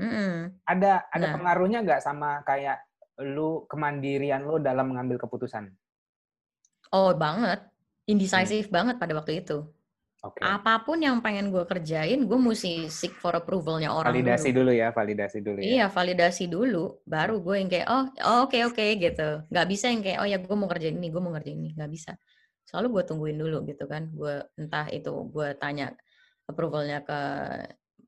[0.00, 0.56] Mm-mm.
[0.64, 1.32] Ada ada Nah.
[1.36, 2.80] pengaruhnya nggak sama kayak
[3.20, 5.68] lu kemandirian lu dalam mengambil keputusan?
[6.90, 8.08] Oh banget, Hmm.
[8.08, 9.68] indecisive banget pada waktu itu.
[10.20, 10.44] Oke.
[10.44, 14.68] Apa pun yang pengen gue kerjain, gue mesti seek for approvalnya orang Validasi dulu.
[14.68, 15.64] dulu ya, validasi dulu ya.
[15.64, 19.48] Iya, validasi dulu, baru gue yang kayak oh oh, oke oke gitu.
[19.48, 21.88] Nggak bisa yang kayak oh ya gue mau kerjain ini, gue mau ngerjain ini, nggak
[21.88, 22.12] bisa.
[22.68, 24.12] Selalu gue tungguin dulu gitu kan.
[24.12, 25.96] Gue entah itu gue tanya
[26.44, 27.20] approvalnya ke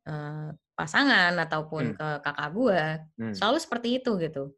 [0.04, 1.96] eh, pasangan ataupun Hmm.
[1.96, 2.80] ke kakak gue.
[3.24, 3.32] Hmm.
[3.32, 4.52] Selalu seperti itu gitu.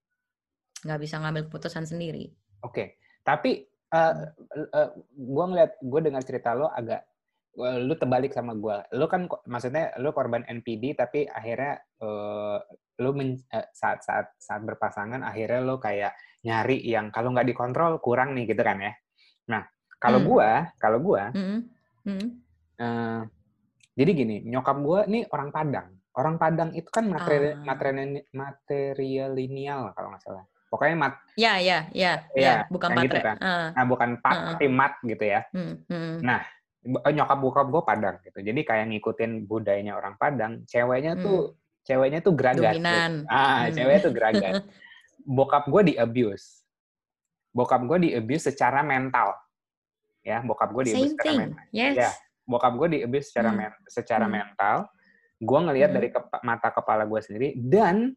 [0.82, 2.34] Nggak bisa ngambil keputusan sendiri.
[2.66, 3.62] Oke, tapi
[3.94, 4.26] uh,
[4.74, 7.13] uh, gue ngeliat, gue dengar cerita lo agak, uh,
[7.56, 8.98] lu terbalik sama gue.
[8.98, 12.58] Lu kan, maksudnya lu korban NPD, tapi akhirnya uh,
[12.98, 18.02] lu men- uh, saat saat saat berpasangan, akhirnya lo kayak nyari yang kalau nggak dikontrol
[18.02, 18.92] kurang nih gitu kan ya.
[19.50, 19.62] Nah,
[19.96, 20.28] kalau Hmm.
[20.28, 21.60] gue, kalau gue, Mm-mm.
[22.04, 22.28] Mm-mm.
[22.78, 23.22] uh,
[23.94, 25.88] jadi gini, nyokap gue nih orang Padang.
[26.14, 27.62] Orang Padang itu kan materi, Ah.
[27.66, 30.44] materi, materialinial kalau nggak salah.
[30.70, 33.38] Pokoknya mat, Ya ya ya Iya, ya bukan gitu kan.
[33.38, 35.46] Ah, nah bukan pat, tapi mat gitu ya.
[35.54, 36.14] mm, mm.
[36.22, 36.42] Nah,
[36.86, 38.38] nyokap bokap gue Padang gitu.
[38.38, 42.76] Jadi kayak ngikutin budayanya orang Padang, ceweknya tuh ceweknya tuh geragat.
[42.76, 42.84] gitu.
[42.84, 43.12] Dominan.
[43.26, 43.72] Ah, Hmm.
[43.72, 44.52] ceweknya tuh geragat.
[45.36, 46.60] Bokap gue di abuse.
[47.50, 49.32] Bokap gue di abuse secara mental.
[50.20, 51.38] Ya, bokap gue di abuse Same secara thing.
[51.40, 51.64] mental.
[51.70, 51.94] Yes.
[51.96, 52.10] Ya.
[52.44, 53.58] Bokap gue di abuse secara Hmm.
[53.58, 54.34] men- secara Hmm.
[54.34, 54.76] mental.
[55.38, 55.96] Gue ngelihat Hmm.
[55.96, 58.12] dari kepa- mata kepala gue sendiri dan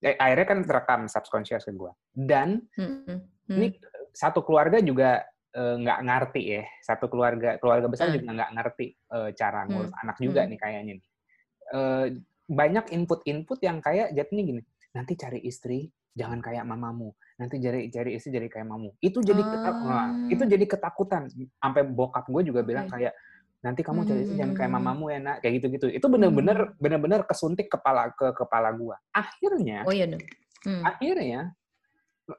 [0.00, 1.92] eh, akhirnya kan terekam subconscious ke gue.
[2.10, 3.20] Dan Mm, mm, mm.
[3.52, 3.66] ini
[4.10, 8.16] satu keluarga juga eh, nggak ngerti ya satu keluarga keluarga besar Hmm.
[8.16, 10.50] juga nggak ngerti eh, cara ngurus anak juga Hmm.
[10.50, 11.06] nih kayaknya nih
[11.70, 12.06] Eh,
[12.44, 18.10] banyak input-input yang kayak jadinya gini nanti cari istri jangan kayak mamamu nanti cari cari
[18.12, 19.86] istri jadi kayak mamu itu jadi ketak- Ah.
[19.86, 22.98] wah, itu jadi ketakutan sampai bokap gue juga bilang Oke.
[22.98, 23.14] kayak
[23.60, 24.82] nanti kamu cari istri jangan kayak Hmm.
[24.82, 29.86] mamamu ya nak kayak gitu gitu itu bener-bener bener-bener kesuntik kepala ke kepala gue akhirnya
[29.86, 30.22] Oh iya dong.
[30.60, 30.82] Hmm.
[30.82, 31.54] akhirnya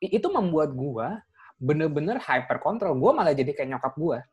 [0.02, 1.24] itu membuat gua
[1.62, 4.26] bener-bener hyper control gua malah jadi kayak nyokap gua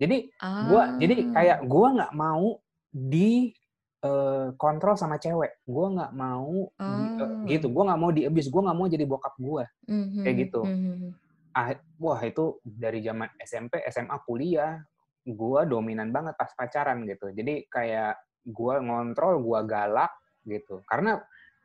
[0.00, 0.32] jadi
[0.66, 1.32] gua jadi Ah.
[1.36, 2.46] kayak gua nggak mau
[2.90, 3.52] di
[4.00, 7.44] eh, kontrol sama cewek gua nggak mau di- eh, Oh.
[7.44, 10.60] gitu gua nggak mau di abuse gua nggak mau jadi bokap gua Mhm, kayak gitu.
[10.64, 11.12] mhm.
[11.52, 14.80] ah, wah itu dari zaman SMP SMA kuliah
[15.22, 18.16] gua dominan banget pas pacaran gitu jadi kayak
[18.48, 20.08] gua ngontrol gua galak
[20.42, 21.20] gitu karena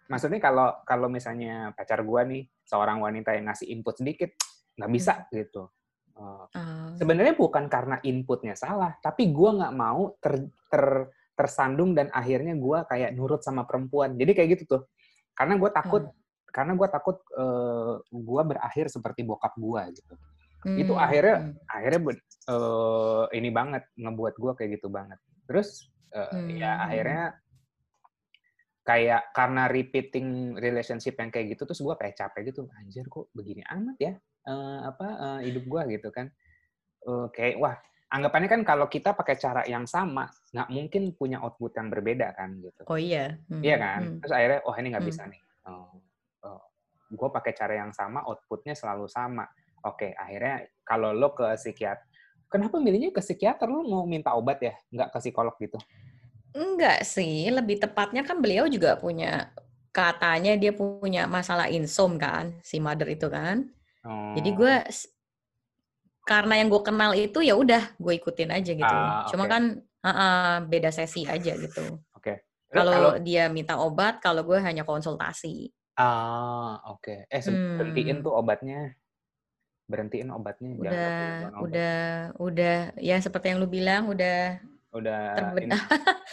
[0.06, 4.36] maksudnya kalau kalau misalnya pacar gua nih seorang wanita yang ngasih input sedikit
[4.75, 5.71] nggak bisa gitu
[6.15, 6.95] Eh, Ah.
[6.95, 12.79] sebenarnya bukan karena inputnya salah tapi gua nggak mau ter, ter tersandung dan akhirnya gue
[12.88, 14.15] kayak nurut sama perempuan.
[14.15, 14.81] Jadi kayak gitu tuh.
[15.35, 16.47] Karena gue takut, hmm.
[16.47, 20.13] karena gue takut uh, gue berakhir seperti bokap gue gitu.
[20.63, 20.79] Hmm.
[20.79, 21.67] Itu akhirnya, hmm.
[21.67, 22.01] akhirnya
[22.47, 25.19] uh, ini banget ngebuat gue kayak gitu banget.
[25.43, 26.55] Terus uh, hmm.
[26.55, 27.35] ya akhirnya
[28.85, 33.65] kayak karena repeating relationship yang kayak gitu terus gue kayak capek gitu anjir kok begini
[33.65, 34.13] amat ya
[34.45, 36.29] uh, apa uh, hidup gue gitu kan
[37.09, 37.75] uh, kayak wah
[38.15, 42.61] anggapannya kan kalau kita pakai cara yang sama, nggak mungkin punya output yang berbeda kan
[42.63, 42.81] gitu.
[42.87, 43.35] Oh iya.
[43.51, 43.59] Hmm.
[43.59, 44.01] Iya kan?
[44.05, 44.17] Hmm.
[44.23, 45.11] Terus akhirnya, oh ini nggak hmm.
[45.11, 45.41] bisa nih.
[45.67, 45.91] Oh,
[46.47, 46.61] oh.
[47.11, 49.43] Gue pakai cara yang sama, outputnya selalu sama.
[49.85, 52.05] Oke, akhirnya kalau lo ke psikiater,
[52.49, 53.69] kenapa milihnya ke psikiater?
[53.69, 54.73] Lo mau minta obat ya?
[54.89, 55.77] Nggak ke psikolog gitu?
[56.55, 59.51] Enggak sih, lebih tepatnya kan beliau juga punya,
[59.91, 63.67] katanya dia punya masalah insom kan, si mother itu kan.
[64.07, 64.31] Oh.
[64.39, 64.73] Jadi gue
[66.23, 68.95] karena yang gue kenal itu ya udah gue ikutin aja gitu.
[68.95, 71.99] Ah, Cuma kan uh, uh, beda sesi aja gitu.
[72.15, 72.23] Oke.
[72.23, 72.37] Okay.
[72.71, 75.75] Kalau dia minta obat, kalau gue hanya konsultasi.
[75.99, 77.03] Ah, oke.
[77.03, 77.19] Okay.
[77.27, 77.77] Eh, hmm.
[77.77, 78.95] berhentiin tuh obatnya.
[79.91, 80.71] Berhentiin obatnya.
[80.75, 81.61] Udah, obat.
[81.61, 81.99] udah,
[82.41, 82.77] udah.
[82.99, 84.59] Ya seperti yang lu bilang, udah
[84.95, 85.45] udah ter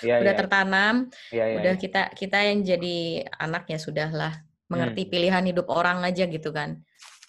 [0.07, 0.38] ya, udah ya.
[0.38, 0.94] tertanam
[1.35, 1.81] ya, ya, udah ya.
[1.81, 4.33] kita kita yang jadi anak ya sudahlah
[4.70, 5.11] mengerti hmm.
[5.11, 6.81] pilihan hidup orang aja gitu kan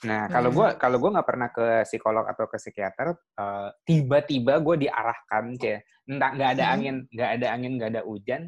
[0.04, 0.80] Nah, kalau gue hmm.
[0.80, 6.32] kalau gue nggak pernah ke psikolog atau ke psikiater, uh, tiba-tiba gue diarahkan kayak entah
[6.36, 6.74] nggak ada hmm.
[6.76, 8.42] angin, nggak ada angin, nggak ada hujan.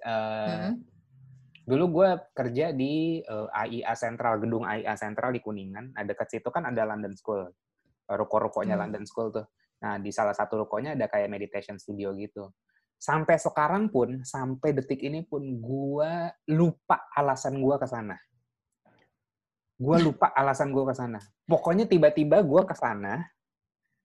[0.00, 0.72] Uh, hmm.
[1.68, 5.92] Dulu gue kerja di uh, eh, AIA Sentral, gedung AIA Sentral di Kuningan.
[5.94, 7.44] Ada dekat situ kan ada London School,
[8.08, 8.82] ruko-rukonya hmm.
[8.88, 9.46] London School tuh.
[9.80, 12.52] Nah, di salah satu rukonya ada kayak meditation studio gitu.
[13.00, 16.12] Sampai sekarang pun, sampai detik ini pun, gue
[16.52, 18.16] lupa alasan gue ke sana
[19.80, 21.18] Gue lupa alasan gue ke sana.
[21.48, 23.24] Pokoknya tiba-tiba gue ke sana,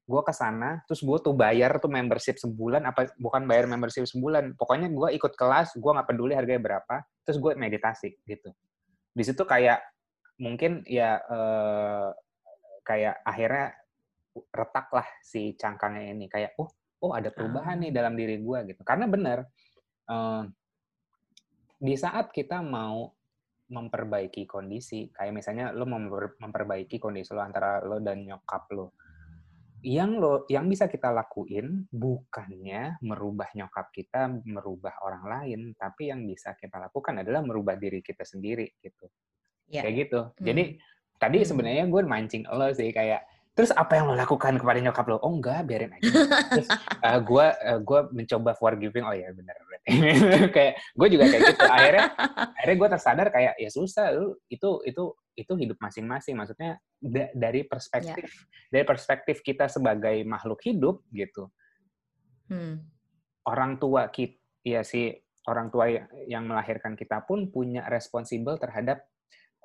[0.07, 4.55] gue ke sana, terus gue tuh bayar tuh membership sebulan, apa bukan bayar membership sebulan,
[4.55, 8.55] pokoknya gue ikut kelas, gue nggak peduli harganya berapa, terus gue meditasi gitu.
[9.11, 9.83] Di situ kayak
[10.39, 12.09] mungkin ya eh,
[12.87, 13.75] kayak akhirnya
[14.51, 16.69] retak lah si cangkangnya ini kayak oh
[17.03, 17.95] oh ada perubahan nih ah.
[18.03, 19.47] dalam diri gue gitu karena benar
[20.09, 20.43] eh,
[21.79, 23.11] di saat kita mau
[23.65, 25.89] memperbaiki kondisi kayak misalnya lo
[26.37, 28.93] memperbaiki kondisi lo antara lo dan nyokap lo
[29.85, 36.25] yang lo yang bisa kita lakuin bukannya merubah nyokap kita merubah orang lain tapi yang
[36.25, 39.05] bisa kita lakukan adalah merubah diri kita sendiri gitu
[39.69, 39.85] ya.
[39.85, 40.45] kayak gitu hmm.
[40.45, 40.63] jadi
[41.17, 41.47] tadi hmm.
[41.49, 45.17] sebenarnya gue mancing lo sih kayak terus apa yang lo lakukan kepada nyokap lo?
[45.23, 46.11] Oh enggak biarin aja.
[46.51, 46.67] Terus
[47.07, 49.07] uh, gue uh, gue mencoba forgiving.
[49.07, 49.55] Oh ya benar
[50.55, 51.63] kayak gue juga kayak gitu.
[51.63, 52.05] Akhirnya
[52.59, 55.03] akhirnya gue tersadar kayak ya susah lu itu itu
[55.39, 56.35] itu hidup masing-masing.
[56.35, 58.69] Maksudnya da dari perspektif yeah.
[58.75, 61.47] dari perspektif kita sebagai makhluk hidup gitu.
[62.45, 62.77] Hmm.
[63.49, 65.09] orang tua kita ya si
[65.45, 65.89] orang tua
[66.25, 69.05] yang melahirkan kita pun punya responsibel terhadap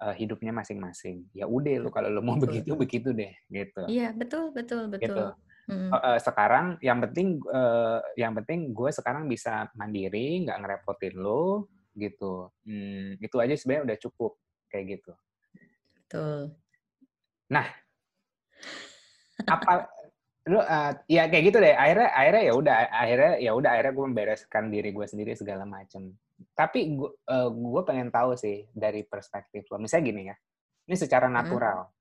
[0.00, 2.48] uh, hidupnya masing-masing ya udah lu kalau lu mau betul.
[2.48, 5.24] begitu begitu deh gitu iya betul betul betul gitu.
[5.70, 5.86] Hmm.
[5.94, 12.50] Uh, sekarang yang penting uh, yang penting gue sekarang bisa mandiri, nggak ngerepotin lo gitu.
[12.66, 14.32] Hmm, itu aja sebenarnya udah cukup
[14.66, 15.12] kayak gitu.
[15.94, 16.58] Betul.
[17.54, 17.66] Nah,
[19.46, 19.86] apa
[20.50, 21.74] lu uh, ya kayak gitu deh.
[21.78, 26.10] Akhirnya akhirnya ya udah akhirnya ya udah akhirnya gue membereskan diri gue sendiri segala macam.
[26.56, 29.80] Tapi gue uh, gue pengen tahu sih dari perspektif lo.
[29.80, 30.36] Misalnya gini ya.
[30.88, 31.86] Ini secara natural.
[31.86, 31.98] Hmm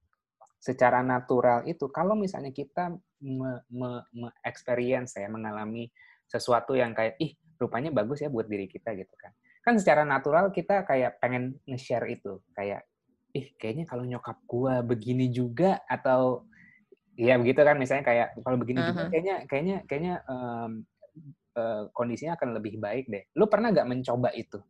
[0.59, 2.91] secara natural itu kalau misalnya kita
[3.23, 5.87] me, me, me experience ya mengalami
[6.27, 9.31] sesuatu yang kayak ih rupanya bagus ya buat diri kita gitu kan
[9.63, 12.83] kan secara natural kita kayak pengen nge-share itu kayak
[13.31, 16.43] ih kayaknya kalau nyokap gua begini juga atau
[17.15, 18.91] ya begitu kan misalnya kayak kalau begini uh -huh.
[18.91, 20.83] juga kayaknya kayaknya kayaknya um,
[21.59, 24.63] uh, kondisinya akan lebih baik deh lu pernah nggak mencoba itu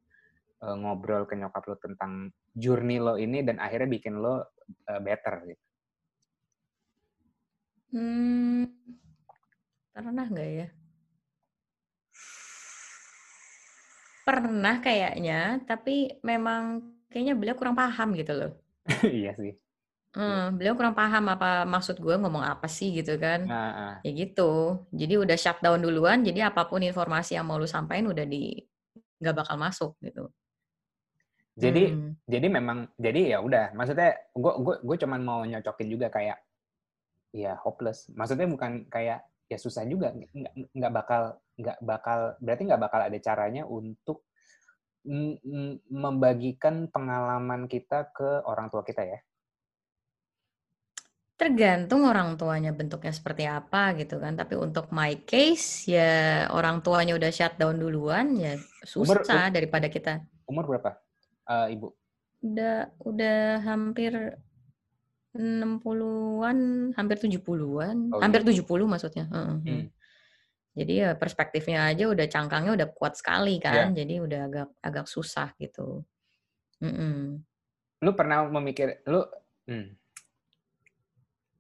[0.66, 5.46] uh, ngobrol ke nyokap lo tentang journey lo ini dan akhirnya bikin lo uh, better
[5.46, 5.64] gitu
[7.90, 8.70] Hmm,
[9.90, 10.68] pernah nggak ya?
[14.22, 18.52] Pernah kayaknya, tapi memang kayaknya beliau kurang paham gitu loh.
[19.10, 19.58] Iya sih.
[20.20, 23.48] Hmm, beliau kurang paham apa maksud gue ngomong apa sih gitu kan.
[23.48, 24.04] Nah.
[24.04, 24.84] Ya gitu.
[24.92, 28.52] Jadi udah shutdown duluan, jadi apa pun informasi yang mau lu sampaikan udah di
[29.24, 30.28] nggak bakal masuk gitu.
[31.56, 32.12] Jadi hmm.
[32.28, 36.36] jadi memang jadi ya udah, maksudnya gue gue gue cuman mau nyocokin juga kayak
[37.32, 38.12] ya hopeless.
[38.12, 43.18] Maksudnya bukan kayak ya susah juga, nggak, nggak bakal nggak bakal berarti nggak bakal ada
[43.24, 44.28] caranya untuk
[45.88, 49.20] membagikan pengalaman kita ke orang tua kita ya.
[51.40, 54.36] Tergantung orang tuanya bentuknya seperti apa gitu kan.
[54.36, 58.60] Tapi untuk my case ya orang tuanya udah shutdown duluan ya
[59.00, 60.20] Umur susah um, daripada kita.
[60.50, 61.00] umur berapa,
[61.48, 61.88] uh, Ibu?
[62.44, 64.36] Udah udah hampir
[65.38, 66.60] 60-an,
[66.98, 68.66] hampir 70-an, Oh, hampir gitu.
[68.66, 69.26] 70 maksudnya.
[69.30, 69.64] Heeh, hmm.
[69.64, 69.86] Hmm.
[70.76, 73.96] Jadi ya perspektifnya aja udah cangkangnya udah kuat sekali kan.
[73.96, 76.04] Jadi udah agak agak susah gitu.
[76.80, 77.44] Mm-mm.
[78.00, 79.24] Lu pernah memikir lu
[79.68, 80.09] hmm.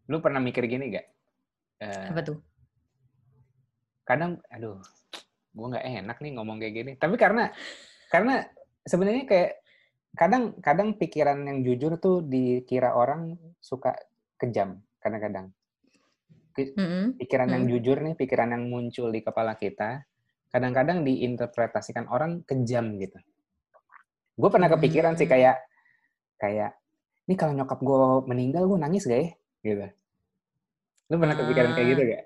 [0.10, 1.06] Lu pernah mikir gini gak?
[1.80, 2.38] Eh, Apa tuh?
[4.10, 4.82] kadang aduh,
[5.54, 6.92] gue nggak enak nih ngomong kayak gini.
[6.98, 7.54] Tapi karena
[8.10, 8.42] karena
[8.82, 9.52] sebenarnya kayak
[10.18, 13.94] kadang kadang pikiran yang jujur tuh dikira orang suka
[14.42, 15.54] kejam kadang-kadang.
[17.22, 17.72] Pikiran yang Hmm.
[17.78, 20.10] jujur nih, pikiran yang muncul di kepala kita,
[20.50, 23.22] kadang-kadang diinterpretasikan orang kejam gitu.
[24.34, 25.34] Gue pernah kepikiran sih Hmm.
[25.38, 25.58] kayak
[26.42, 26.72] kayak
[27.30, 29.30] ini kalau nyokap gue meninggal gue nangis gak ya?
[29.62, 29.86] Gitu.
[31.10, 32.10] Lu pernah kepikiran kayak gitu Ah.
[32.14, 32.24] gak?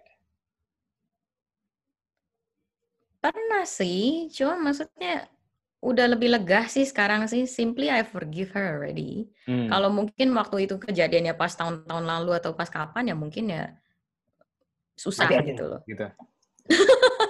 [3.24, 5.32] Pernah sih, cuma maksudnya
[5.80, 7.48] udah lebih lega sih sekarang sih.
[7.48, 9.32] Simply I forgive her already.
[9.48, 9.72] Hmm.
[9.72, 13.72] Kalau mungkin waktu itu kejadiannya pas tahun-tahun lalu atau pas kapan ya mungkin ya
[15.00, 15.82] susah Mati gitu loh.
[15.88, 16.06] gitu.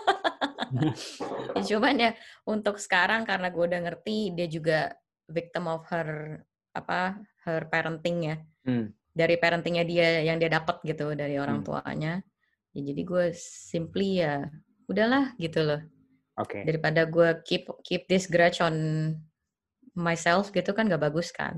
[1.53, 2.11] Ya, cuman ya
[2.49, 4.79] untuk sekarang karena gue udah ngerti dia juga
[5.29, 6.41] victim of her
[6.73, 8.89] apa her parenting ya Hmm.
[9.13, 11.67] Dari parentingnya dia yang dia dapat gitu dari orang Hmm.
[11.67, 12.13] tuanya.
[12.75, 14.49] Ya jadi gue simply ya
[14.91, 15.81] udahlah gitu loh.
[16.37, 16.65] Oke.
[16.67, 18.75] daripada gue keep keep this grudge on
[20.07, 21.55] myself gitu kan gak bagus kan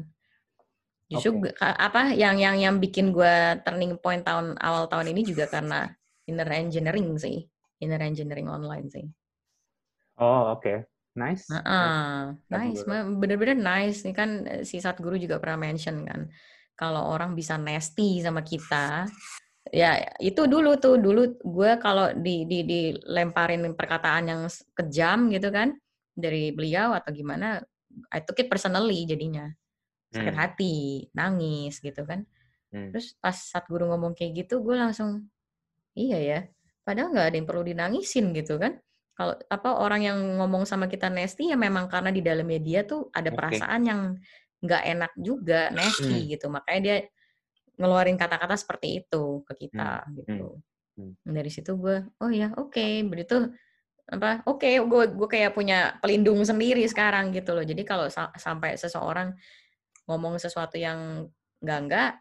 [1.11, 3.33] justru ka- apa yang yang yang bikin gue
[3.65, 5.79] turning point tahun awal tahun ini juga karena
[6.29, 7.37] inner engineering sih
[7.83, 9.05] inner engineering online sih
[10.17, 10.85] Oh, oke.
[11.15, 11.61] Nice.
[11.79, 12.89] Nah, nice, Satguru.
[12.89, 14.01] Ma- bener-bener nice.
[14.05, 16.25] Ini kan eh, si Satguru juga pernah mention kan,
[16.75, 19.07] kalau orang bisa nasty sama kita,
[19.71, 24.41] ya itu dulu tuh, dulu gue kalau di, di dilemparin perkataan yang
[24.75, 25.73] kejam gitu kan
[26.13, 27.63] dari beliau atau gimana,
[28.11, 29.47] I took it personally jadinya
[30.15, 30.41] sakit Hmm.
[30.47, 30.75] hati,
[31.11, 32.23] nangis gitu kan.
[32.71, 32.91] Hmm.
[32.95, 35.27] Terus pas Satguru ngomong kayak gitu, gue langsung
[35.95, 36.39] iya ya,
[36.87, 38.79] padahal nggak ada yang perlu dinangisin gitu kan.
[39.15, 43.07] Kalau apa orang yang ngomong sama kita nasty ya memang karena di dalamnya dia tuh
[43.15, 43.39] ada Oke.
[43.39, 44.01] perasaan yang
[44.65, 46.29] nggak enak juga nasty Hmm.
[46.29, 46.45] gitu.
[46.49, 46.97] Makanya dia
[47.75, 50.59] ngeluarin kata-kata seperti itu ke kita gitu.
[50.95, 51.13] Hmm.
[51.21, 53.51] Dari situ gue, oh ya oke, begitu
[54.05, 57.65] apa oke gue gue kayak punya pelindung sendiri sekarang gitu loh.
[57.65, 59.33] Jadi kalau sa- sampai seseorang
[60.05, 61.25] ngomong sesuatu yang
[61.61, 62.11] enggak enggak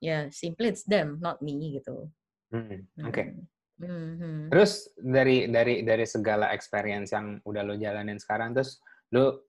[0.00, 2.08] ya simply it's them not me gitu.
[2.50, 2.88] Hmm.
[3.04, 3.22] Oke.
[3.28, 3.44] Hmm.
[3.78, 4.50] Mhm.
[4.50, 8.82] Terus dari dari dari segala experience yang udah lo jalanin sekarang, terus
[9.14, 9.46] lo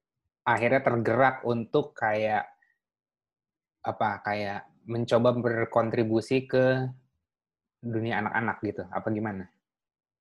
[0.55, 2.49] akhirnya tergerak untuk kayak
[3.85, 4.09] apa?
[4.25, 6.89] Kayak mencoba berkontribusi ke
[7.79, 8.83] dunia anak-anak gitu.
[8.89, 9.45] Apa gimana?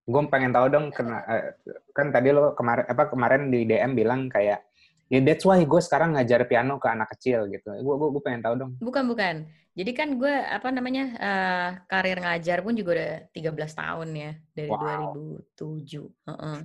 [0.09, 1.53] Gue pengen tahu dong, kena, eh,
[1.93, 4.65] kan tadi lo kemarin apa kemarin di DM bilang kayak
[5.09, 7.73] ya that's why gue sekarang ngajar piano ke anak kecil gitu.
[7.81, 8.73] Gue gue gue pengen tahu dong.
[8.81, 9.49] Bukan bukan.
[9.79, 14.71] Jadi kan gue apa namanya eh, karir ngajar pun juga udah 13 tahun ya dari
[14.73, 15.13] Wow.
[15.55, 16.09] 2007.
[16.29, 16.59] Heeh.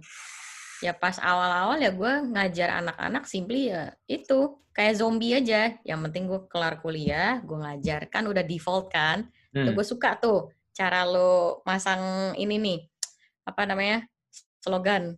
[0.84, 5.80] Ya pas awal-awal ya gue ngajar anak-anak simply ya itu kayak zombie aja.
[5.88, 9.32] Yang penting gue kelar kuliah, gue ngajar kan udah default kan.
[9.56, 9.76] Tuh Hmm.
[9.80, 12.80] gue suka tuh cara lo masang ini nih
[13.46, 14.10] apa namanya
[14.60, 15.14] slogan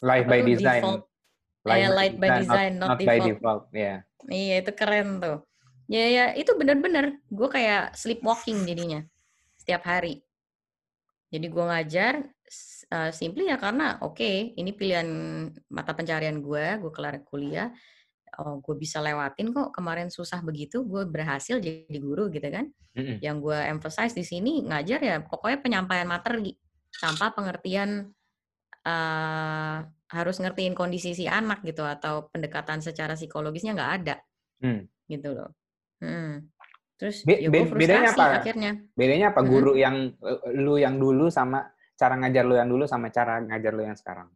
[0.00, 0.82] Life apa by tuh design.
[0.82, 1.02] default
[1.68, 3.28] Eh, light by design, not not, by default.
[3.28, 3.62] default.
[3.76, 3.94] Ya.
[4.24, 5.44] Iya itu keren tuh.
[5.84, 9.04] Ya ya itu bener-bener gue kayak sleepwalking jadinya
[9.60, 10.24] setiap hari.
[11.28, 12.24] Jadi gue ngajar
[12.92, 15.08] uh, simply ya karena oke ini pilihan
[15.68, 17.68] mata pencarian gue, gue kelar kuliah,
[18.40, 22.72] oh gue bisa lewatin kok kemarin susah begitu, gue berhasil jadi guru gitu kan.
[22.96, 23.20] Mm-mm.
[23.20, 26.56] Yang gue emphasize di sini ngajar ya pokoknya penyampaian materi
[26.96, 28.08] tanpa pengertian
[28.88, 34.16] uh, harus ngertiin kondisi si anak gitu atau pendekatan secara psikologisnya nggak ada
[34.58, 34.90] Hmm.
[35.06, 35.54] gitu loh.
[36.02, 36.50] Hmm.
[36.98, 38.42] Terus Be- ya gue be- bedanya apa?
[38.42, 38.72] akhirnya.
[38.98, 41.62] Bedanya apa guru yang eh, lu yang dulu sama
[41.94, 44.28] cara ngajar lu yang dulu sama cara ngajar lu yang sekarang?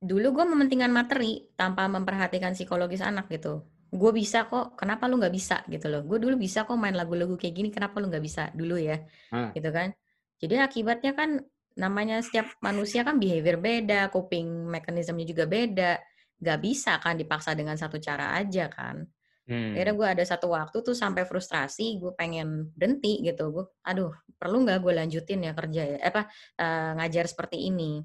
[0.00, 3.68] Dulu gue mementingkan materi tanpa memperhatikan psikologis anak gitu.
[3.92, 6.00] Gue bisa kok, kenapa lu nggak bisa gitu loh.
[6.06, 8.96] Gue dulu bisa kok main lagu-lagu kayak gini, kenapa lu nggak bisa dulu ya,
[9.28, 9.52] Hmm.
[9.52, 9.92] gitu kan.
[10.40, 11.44] Jadi akibatnya kan
[11.76, 15.92] namanya setiap manusia kan behavior beda, coping mekanismenya juga beda.
[16.40, 19.04] Gak bisa kan dipaksa dengan satu cara aja kan.
[19.50, 19.74] Hmm.
[19.74, 23.50] Akhirnya gue ada satu waktu tuh sampai frustrasi, gue pengen berhenti gitu.
[23.50, 27.98] Gue, aduh, perlu nggak gue lanjutin ya kerja ya, eh, apa eh, ngajar seperti ini.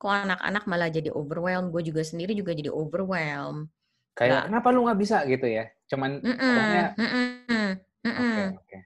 [0.00, 3.68] Kok anak-anak malah jadi overwhelmed, gue juga sendiri juga jadi overwhelmed.
[4.16, 4.44] Kayak Nggak.
[4.48, 5.64] kenapa lu nggak bisa gitu ya?
[5.92, 8.48] Cuman Mm-mm, pokoknya mm-mm, oke mm-mm.
[8.56, 8.78] oke.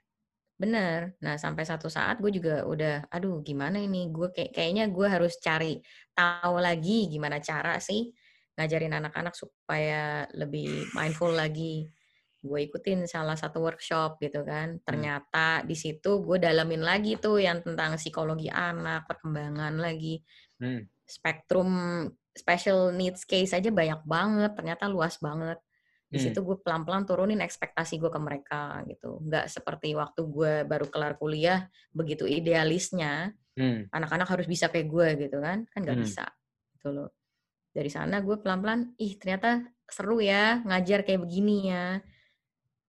[0.61, 0.98] Bener.
[1.22, 4.11] Nah, sampai satu saat gue juga udah, aduh gimana ini?
[4.11, 5.78] Gue kayak kayaknya gue harus cari
[6.12, 8.11] tahu lagi gimana cara sih
[8.58, 11.88] ngajarin anak-anak supaya lebih mindful lagi.
[12.41, 14.76] Gue ikutin salah satu workshop gitu kan.
[14.76, 14.82] Hmm.
[14.84, 20.24] Ternyata di situ gue dalamin lagi tuh yang tentang psikologi anak, perkembangan lagi.
[20.57, 20.88] Hmm.
[21.05, 21.70] Spektrum
[22.32, 25.61] special needs case aja banyak banget, ternyata luas banget
[26.11, 26.26] di Hmm.
[26.26, 31.14] situ gue pelan-pelan turunin ekspektasi gue ke mereka gitu nggak seperti waktu gue baru kelar
[31.14, 33.86] kuliah begitu idealisnya Hmm.
[33.95, 36.03] anak-anak harus bisa kayak gue gitu kan kan nggak Hmm.
[36.03, 36.26] bisa
[36.74, 37.14] gitu loh
[37.70, 42.03] dari sana gue pelan-pelan ih ternyata seru ya ngajar kayak begini ya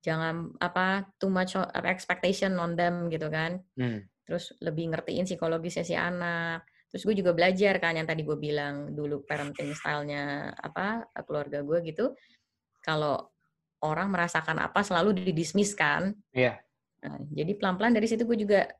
[0.01, 1.53] jangan apa too much
[1.85, 3.61] expectation on them gitu kan.
[3.77, 4.05] Hmm.
[4.21, 6.63] terus lebih ngertiin psikologisnya si anak.
[6.87, 11.83] Terus gue juga belajar kan yang tadi gue bilang dulu parenting stylenya apa keluarga gue
[11.83, 12.15] gitu.
[12.79, 13.27] Kalau
[13.83, 16.15] orang merasakan apa selalu didismiss kan.
[16.31, 16.63] Iya.
[17.03, 18.71] Nah, jadi pelan-pelan dari situ gue juga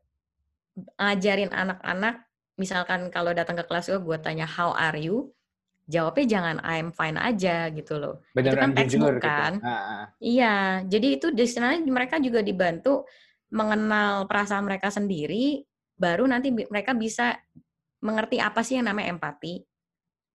[0.96, 5.34] ngajarin anak-anak misalkan kalau datang ke kelas gue gue tanya how are you
[5.92, 9.54] jawabnya jangan I'm fine aja gitu loh Beneran kan textbook jujur kan.
[9.60, 9.68] gitu.
[9.68, 10.04] Ah, ah.
[10.24, 10.56] Iya,
[10.88, 13.04] jadi itu di sana mereka juga dibantu
[13.52, 15.60] mengenal perasaan mereka sendiri,
[16.00, 17.36] baru nanti mereka bisa
[18.00, 19.60] mengerti apa sih yang namanya empati,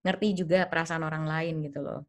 [0.05, 2.01] ngerti juga perasaan orang lain gitu loh.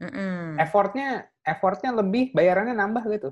[0.00, 0.56] Mm-mm.
[0.56, 3.30] Effortnya, effortnya lebih, bayarannya nambah gitu.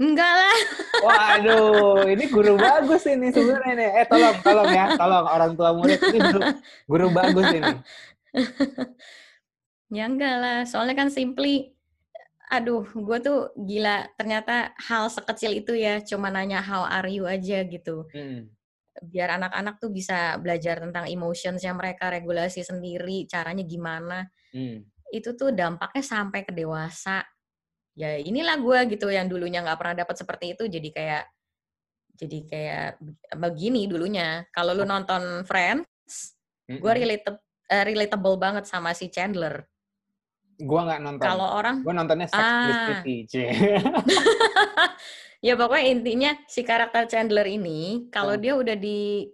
[0.00, 0.58] Enggak lah.
[1.06, 3.90] Waduh, ini guru bagus ini sebenarnya nih.
[4.00, 6.40] Eh tolong, tolong ya, tolong orang tua murid ini guru,
[6.88, 7.72] guru bagus ini.
[9.90, 11.74] Ya enggak lah, soalnya kan simply,
[12.46, 17.66] aduh, gue tuh gila, ternyata hal sekecil itu ya, cuma nanya how are you aja
[17.66, 18.06] gitu.
[18.14, 18.54] Hmm.
[19.02, 24.30] Biar anak-anak tuh bisa belajar tentang emotionsnya mereka, regulasi sendiri, caranya gimana.
[24.54, 24.86] Hmm.
[25.10, 27.26] Itu tuh dampaknya sampai ke dewasa.
[27.98, 31.24] Ya inilah gue gitu, yang dulunya nggak pernah dapat seperti itu, jadi kayak,
[32.16, 32.86] jadi kayak
[33.36, 34.46] begini dulunya.
[34.54, 36.36] Kalau lu nonton Friends,
[36.68, 37.00] gue Mm-mm.
[37.02, 37.34] related,
[37.66, 39.66] eh, relatable banget sama si Chandler.
[40.60, 41.24] Gua nggak nonton.
[41.24, 43.00] Kalau orang Gua nontonnya Sex Ah.
[43.00, 43.48] Cie.
[45.46, 48.44] ya pokoknya intinya si karakter Chandler ini kalau Hmm.
[48.44, 49.24] dia udah di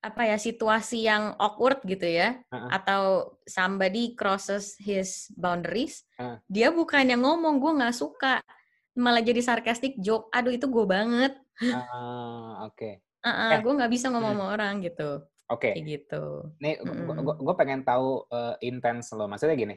[0.00, 2.68] apa ya situasi yang awkward gitu ya Heeh.
[2.72, 6.40] atau somebody crosses his boundaries Heeh.
[6.48, 8.40] dia bukan yang ngomong gue nggak suka
[8.96, 13.60] malah jadi sarcastic joke aduh itu gue banget Ah, Oke, uh Eh.
[13.60, 15.20] gue nggak bisa ngomong sama orang gitu
[15.52, 15.68] oke.
[15.68, 17.20] kayak gitu Nih, Mm-mm.
[17.36, 19.28] gue pengen tahu eh, intens lo.
[19.28, 19.76] Maksudnya gini,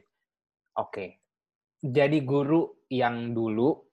[0.80, 1.20] oke,
[1.84, 3.84] jadi guru yang dulu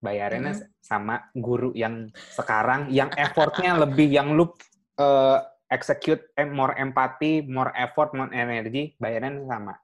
[0.00, 4.48] bayarannya sama guru yang sekarang, yang effortnya lebih, yang lu
[4.96, 9.74] eh, execute eh, more empathy, more effort, more energy, bayarannya sama,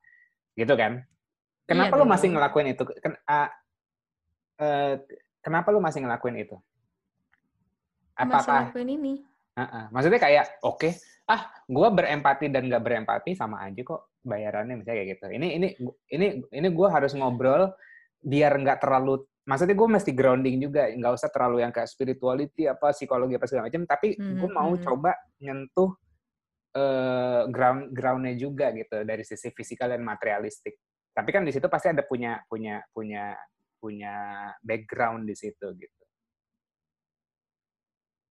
[0.54, 1.02] gitu kan?
[1.66, 2.82] Kenapa lu masih ngelakuin itu?
[3.00, 3.50] Ken- ah,
[4.58, 4.98] eh,
[5.42, 6.56] kenapa lu masih ngelakuin itu?
[8.18, 9.14] masih Apakah lakuin ini
[9.52, 9.84] Heeh.
[9.92, 10.88] Maksudnya kayak oke,
[11.28, 15.26] ah gue berempati dan nggak berempati sama aja kok bayarannya misalnya kayak gitu.
[15.28, 15.68] Ini ini
[16.08, 17.68] ini ini gue harus ngobrol
[18.22, 22.94] biar nggak terlalu, maksudnya gue mesti grounding juga, nggak usah terlalu yang kayak spirituality apa
[22.94, 23.82] psikologi apa segala macam.
[23.86, 24.82] Tapi gue Mhm, mau mhm.
[24.82, 25.12] coba
[25.42, 25.90] nyentuh
[26.76, 30.78] eh, ground groundnya juga gitu dari sisi fisikal dan materialistik.
[31.12, 33.36] Tapi kan di situ pasti ada punya punya punya
[33.82, 34.14] punya
[34.64, 36.02] background di situ gitu.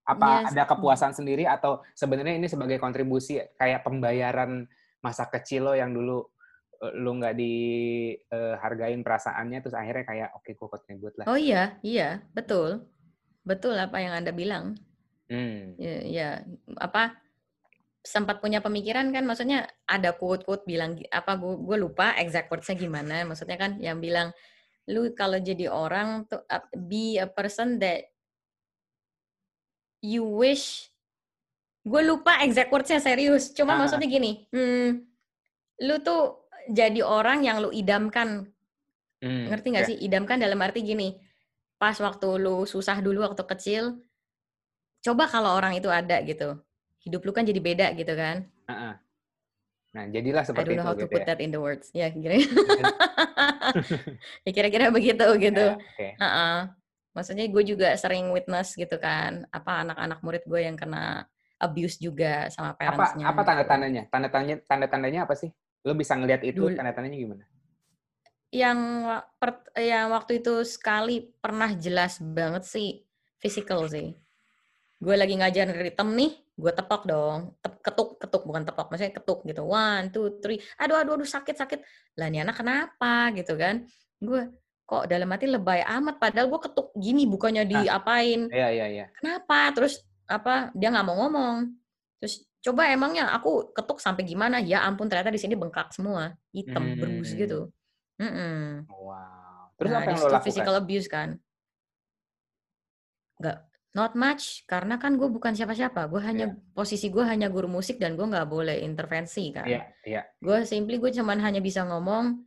[0.08, 0.50] Apa Yes.
[0.50, 4.66] ada kepuasan sendiri atau sebenarnya ini sebagai kontribusi kayak pembayaran
[5.06, 6.26] masa kecil lo yang dulu
[6.82, 11.30] lu nggak dihargain perasaannya terus akhirnya kayak oke gue kontribut lah.
[11.30, 12.90] oh iya iya betul
[13.46, 14.74] betul apa yang anda bilang
[15.32, 15.80] Hmm.
[15.80, 16.30] ya, ya
[16.76, 17.16] apa
[18.04, 23.24] sempat punya pemikiran kan maksudnya ada quote-quote bilang apa gue gue lupa exact words-nya gimana
[23.24, 24.36] maksudnya kan yang bilang
[24.92, 28.12] lu kalau jadi orang tuh uh, be a person that
[30.04, 30.90] you wish
[31.88, 33.86] gue lupa exact words-nya serius cuma Ah.
[33.86, 35.00] maksudnya gini hmm,
[35.88, 38.46] lu tuh jadi orang yang lu idamkan
[39.22, 39.90] Hmm, ngerti nggak oke.
[39.94, 41.14] sih idamkan dalam arti gini
[41.78, 44.02] pas waktu lu susah dulu waktu kecil
[45.06, 46.58] coba kalau orang itu ada gitu
[47.06, 48.94] hidup lu kan jadi beda gitu kan Heeh.
[49.92, 51.26] Nah, jadilah I seperti don't know itu how to gitu put ya.
[51.30, 52.34] that in the words ya kira
[54.46, 56.08] ya kira-kira begitu gitu Ya, Oke.
[56.18, 56.58] Heeh.
[57.14, 61.28] maksudnya gue juga sering witness gitu kan apa anak-anak murid gue yang kena
[61.62, 63.48] abuse juga sama Apa parentsnya apa gitu.
[63.54, 64.04] tanda-tandanya?
[64.10, 65.54] Tanda-tandanya tanda-tandanya apa sih?
[65.82, 67.46] Lo bisa ngelihat itu tanda-tandanya gimana?
[68.52, 69.08] yang
[69.40, 73.08] per- yang waktu itu sekali pernah jelas banget sih
[73.40, 74.12] physical sih.
[75.00, 79.48] Gue lagi ngajarin ritme nih, gue tepok dong, Tep- ketuk ketuk bukan tepok, maksudnya ketuk
[79.48, 79.64] gitu.
[79.64, 81.80] One, two, three, aduh aduh aduh sakit sakit.
[82.20, 83.88] Lah ini anak kenapa gitu kan?
[84.20, 84.52] Gue
[84.84, 89.06] kok dalam hati lebay amat padahal gue ketuk gini bukannya diapain Iya, iya, iya.
[89.16, 91.72] kenapa terus apa dia nggak mau ngomong
[92.20, 96.94] terus coba emangnya aku ketuk sampai gimana ya ampun ternyata di sini bengkak semua hitam
[96.94, 96.98] Hmm.
[96.98, 97.74] bruise gitu
[98.22, 98.86] Mm-mm.
[98.86, 99.74] Wow.
[99.82, 100.46] Terus nah, apa yang lo lakukan?
[100.46, 101.42] physical abuse kan
[103.42, 103.58] nggak
[103.92, 108.14] not much karena kan gue bukan siapa-siapa gue hanya posisi gue hanya guru musik dan
[108.14, 110.22] gue nggak boleh intervensi kan Iya, iya.
[110.38, 112.46] gue simply gue cuman hanya bisa ngomong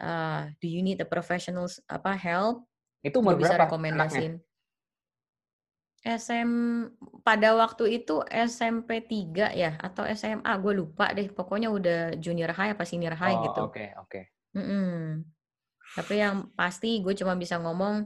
[0.00, 2.64] uh, do you need a professional apa help
[3.04, 4.40] Itu umur gue bisa rekomendasiin
[6.02, 6.50] SM
[7.22, 11.30] pada waktu itu SMP 3 ya atau SMA gue lupa deh.
[11.30, 13.60] Pokoknya udah junior high apa senior high Oh, gitu.
[13.70, 14.20] oke, oke.
[14.52, 15.24] Mm-mm.
[15.92, 18.04] tapi yang pasti gue cuma bisa ngomong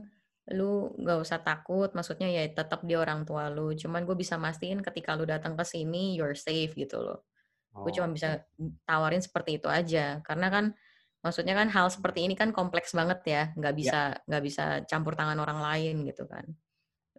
[0.55, 3.73] lu nggak usah takut maksudnya ya tetap di orang tua lu.
[3.73, 7.25] Cuman gue bisa mastiin ketika lu datang ke sini you're safe gitu loh.
[7.73, 8.43] Gue cuma Oh, bisa
[8.85, 10.19] tawarin seperti itu aja.
[10.21, 10.65] Karena kan
[11.25, 13.43] maksudnya kan hal seperti ini kan kompleks banget ya.
[13.57, 13.79] Nggak Ya.
[13.79, 16.45] bisa nggak bisa campur tangan orang lain gitu kan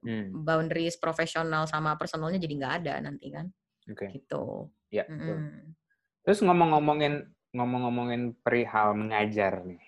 [0.01, 3.47] Hmm, boundaries profesional sama personalnya jadi nggak ada nanti kan
[3.91, 4.13] Oke.
[4.15, 5.37] gitu Ya, betul.
[5.37, 5.77] Mm-mm.
[6.25, 9.81] Terus ngomong-ngomongin ngomong-ngomongin perihal mengajar nih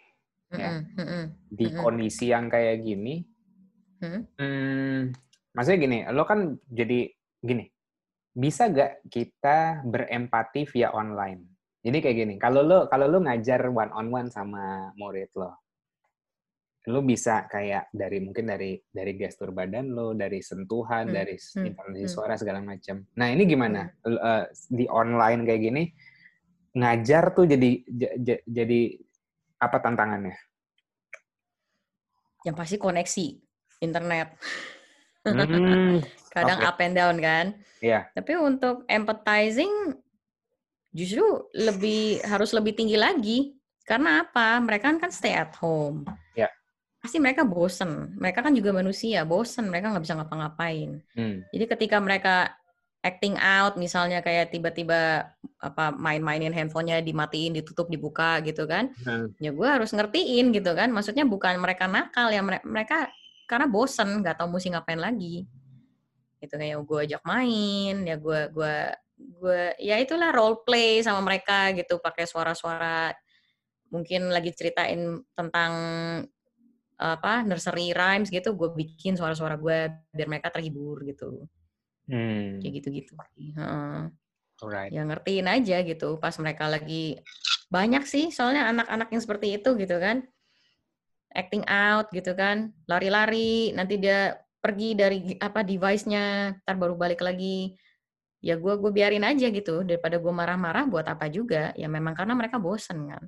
[0.50, 0.82] Ya.
[0.82, 0.98] Mm-mm.
[0.98, 1.24] Mm-mm.
[1.46, 1.78] di Mm-mm.
[1.78, 3.22] kondisi yang kayak gini,
[4.00, 4.24] Hmm.
[4.40, 5.12] hmm,
[5.52, 7.06] maksudnya gini, lo kan jadi
[7.38, 7.68] gini,
[8.32, 11.44] bisa gak kita berempati via online?
[11.84, 15.52] Jadi kayak gini, kalau lo kalau lo ngajar one on one sama murid lo,
[16.88, 21.66] lo bisa kayak dari mungkin dari dari gestur badan lo, dari sentuhan, Hmm, dari hmm,
[21.68, 22.12] intonasi hmm.
[22.12, 23.04] suara segala macam.
[23.20, 25.84] Nah ini gimana L- eh, di online kayak gini
[26.70, 27.70] ngajar tuh jadi
[28.16, 28.80] j- jadi
[29.60, 30.38] apa tantangannya?
[32.40, 33.26] yang pasti koneksi
[33.84, 34.32] internet
[35.20, 36.00] Hmm,
[36.34, 36.68] kadang Oke.
[36.72, 37.52] up and down kan
[37.84, 38.08] Iya.
[38.16, 39.92] tapi untuk empathizing
[40.88, 41.20] justru
[41.52, 43.38] lebih harus lebih tinggi lagi
[43.84, 46.48] karena apa mereka kan stay at home Ya.
[47.00, 51.40] Pasti mereka bosen mereka kan juga manusia bosen mereka nggak bisa ngapa-ngapain Hmm.
[51.50, 52.52] Jadi ketika mereka
[53.00, 55.24] acting out, misalnya kayak tiba-tiba
[55.56, 59.32] apa main-mainin handphonenya dimatiin, ditutup, dibuka gitu kan, Hmm.
[59.40, 60.92] ya gue harus ngertiin gitu kan.
[60.92, 63.08] Maksudnya bukan mereka nakal ya mere- mereka
[63.48, 65.48] karena bosen, nggak tahu mesti ngapain lagi.
[66.44, 68.74] Gitu kayak gue ajak main, ya gue gue
[69.16, 73.16] gue ya itulah role play sama mereka gitu, pakai suara-suara
[73.88, 75.72] mungkin lagi ceritain tentang
[77.00, 81.48] apa nursery rhymes gitu, gue bikin suara-suara gue biar mereka terhibur gitu
[82.10, 82.58] Hmm.
[82.58, 83.14] kayak gitu-gitu.
[84.60, 84.90] Alright.
[84.90, 87.22] Ya ngertiin aja gitu pas mereka lagi
[87.70, 90.26] banyak sih soalnya anak-anak yang seperti itu gitu kan.
[91.30, 97.78] Acting out gitu kan, lari-lari, nanti dia pergi dari apa device-nya, ntar baru balik lagi.
[98.42, 101.70] Ya gue gue biarin aja gitu daripada gue marah-marah buat apa juga.
[101.78, 103.22] Ya memang karena mereka bosen kan.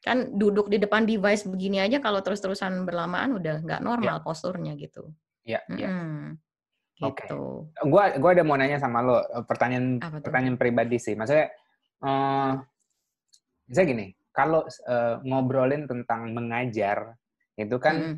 [0.00, 5.12] Kan duduk di depan device begini aja kalau terus-terusan berlamaan udah nggak normal posturnya gitu.
[5.44, 5.88] Ya, ya.
[5.92, 6.40] Mm-mm.
[7.04, 7.28] Oke.
[7.28, 7.68] Gitu.
[7.84, 11.12] Gua gua ada mau nanya sama lo eh, pertanyaan pertanyaan pribadi sih.
[11.12, 11.52] Maksudnya
[12.00, 12.52] eh
[13.68, 17.12] misalnya gini, kalau eh, ngobrolin tentang mengajar
[17.60, 18.16] itu kan Mm-mm.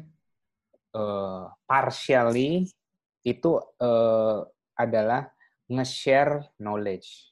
[0.95, 2.71] eh, partially
[3.27, 3.51] itu
[3.83, 4.39] eh,
[4.79, 5.27] adalah
[5.67, 7.27] nge-share knowledge.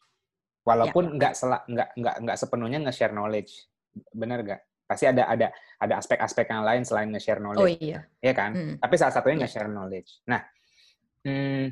[0.67, 3.70] Walaupun nggak sela- nggak nggak nggak sepenuhnya nge-share knowledge.
[4.15, 4.61] Benar nggak?
[4.91, 8.05] Pasti ada ada ada aspek-aspek yang lain selain nge-share Oh knowledge, iya.
[8.19, 8.51] ya kan?
[8.53, 8.75] Mm.
[8.83, 9.43] Tapi salah satunya Iya.
[9.47, 10.11] nge-share knowledge.
[10.27, 10.41] Nah,
[11.25, 11.65] hmm,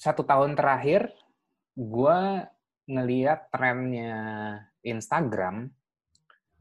[0.00, 1.12] satu tahun terakhir,
[1.76, 2.18] gue
[2.88, 4.16] ngeliat trennya
[4.80, 5.68] Instagram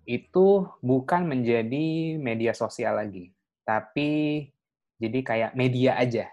[0.04, 3.32] itu bukan menjadi media sosial lagi,
[3.64, 4.44] tapi
[5.00, 6.28] jadi kayak media aja.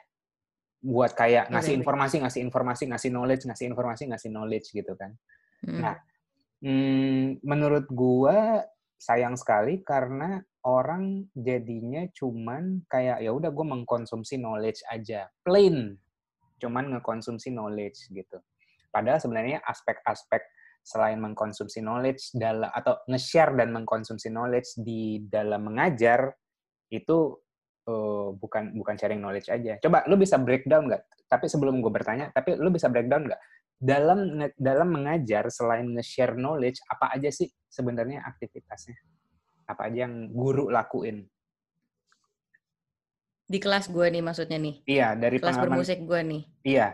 [0.82, 5.14] Buat kayak ngasih informasi, ngasih informasi, ngasih knowledge, ngasih informasi, ngasih knowledge gitu kan.
[5.62, 5.78] Mm.
[5.84, 5.94] Nah,
[6.64, 8.64] Hmm, menurut gua
[8.96, 15.94] sayang sekali karena orang jadinya cuman kayak ya udah gue mengkonsumsi knowledge aja, plain,
[16.58, 18.42] cuman ngekonsumsi knowledge gitu.
[18.90, 20.42] Padahal sebenarnya aspek-aspek
[20.82, 26.34] selain mengkonsumsi knowledge dalam atau nge-share dan mengkonsumsi knowledge di dalam mengajar
[26.90, 27.38] itu
[27.86, 29.78] eh, bukan bukan sharing knowledge aja.
[29.78, 31.02] Coba lu bisa breakdown nggak?
[31.26, 33.40] Tapi sebelum gue bertanya, tapi lu bisa breakdown nggak?
[33.76, 38.96] Dalam dalam mengajar selain nge-share knowledge apa aja sih sebenarnya aktivitasnya
[39.68, 41.28] apa aja yang guru lakuin
[43.46, 44.76] Di kelas gue nih maksudnya nih.
[44.90, 46.42] iya dari Kelas pengalaman bermusik gue nih.
[46.66, 46.88] iya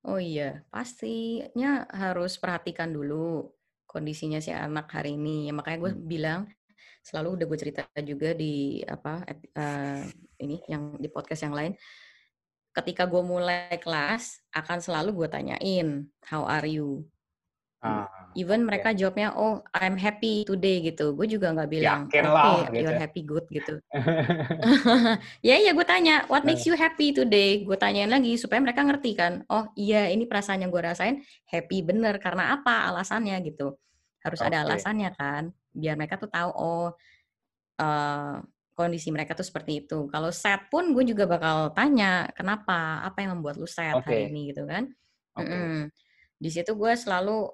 [0.00, 3.52] Oh iya, pastinya harus perhatikan dulu
[3.84, 5.44] kondisinya si anak hari ini.
[5.48, 6.04] Ya, makanya gue Hmm.
[6.08, 6.40] bilang
[7.04, 10.04] selalu udah gue cerita juga di apa eh,
[10.40, 11.72] ini yang di podcast yang lain.
[12.70, 17.06] Ketika gue mulai kelas akan selalu gue tanyain how are you.
[17.80, 18.04] Ah,
[18.36, 18.66] even oke.
[18.68, 22.84] mereka jawabnya oh I'm happy today gitu gue juga nggak bilang oke lah, gitu.
[22.84, 23.80] you're happy good gitu
[25.48, 29.16] ya ya gue tanya what makes you happy today gue tanyain lagi supaya mereka ngerti
[29.16, 33.74] kan oh iya ini perasaan yang gue rasain happy bener karena apa alasannya gitu
[34.20, 34.64] harus ada Oke.
[34.68, 36.88] alasannya kan biar mereka tuh tahu oh
[37.80, 38.36] eh,
[38.80, 42.06] kondisi mereka tuh seperti itu kalau sad pun gue juga bakal tanya
[42.38, 44.32] kenapa apa yang membuat lu sad hari Oke.
[44.32, 44.84] ini gitu kan
[45.36, 45.52] Oke.
[45.52, 45.76] Mm-mm.
[46.40, 47.52] Di situ gue selalu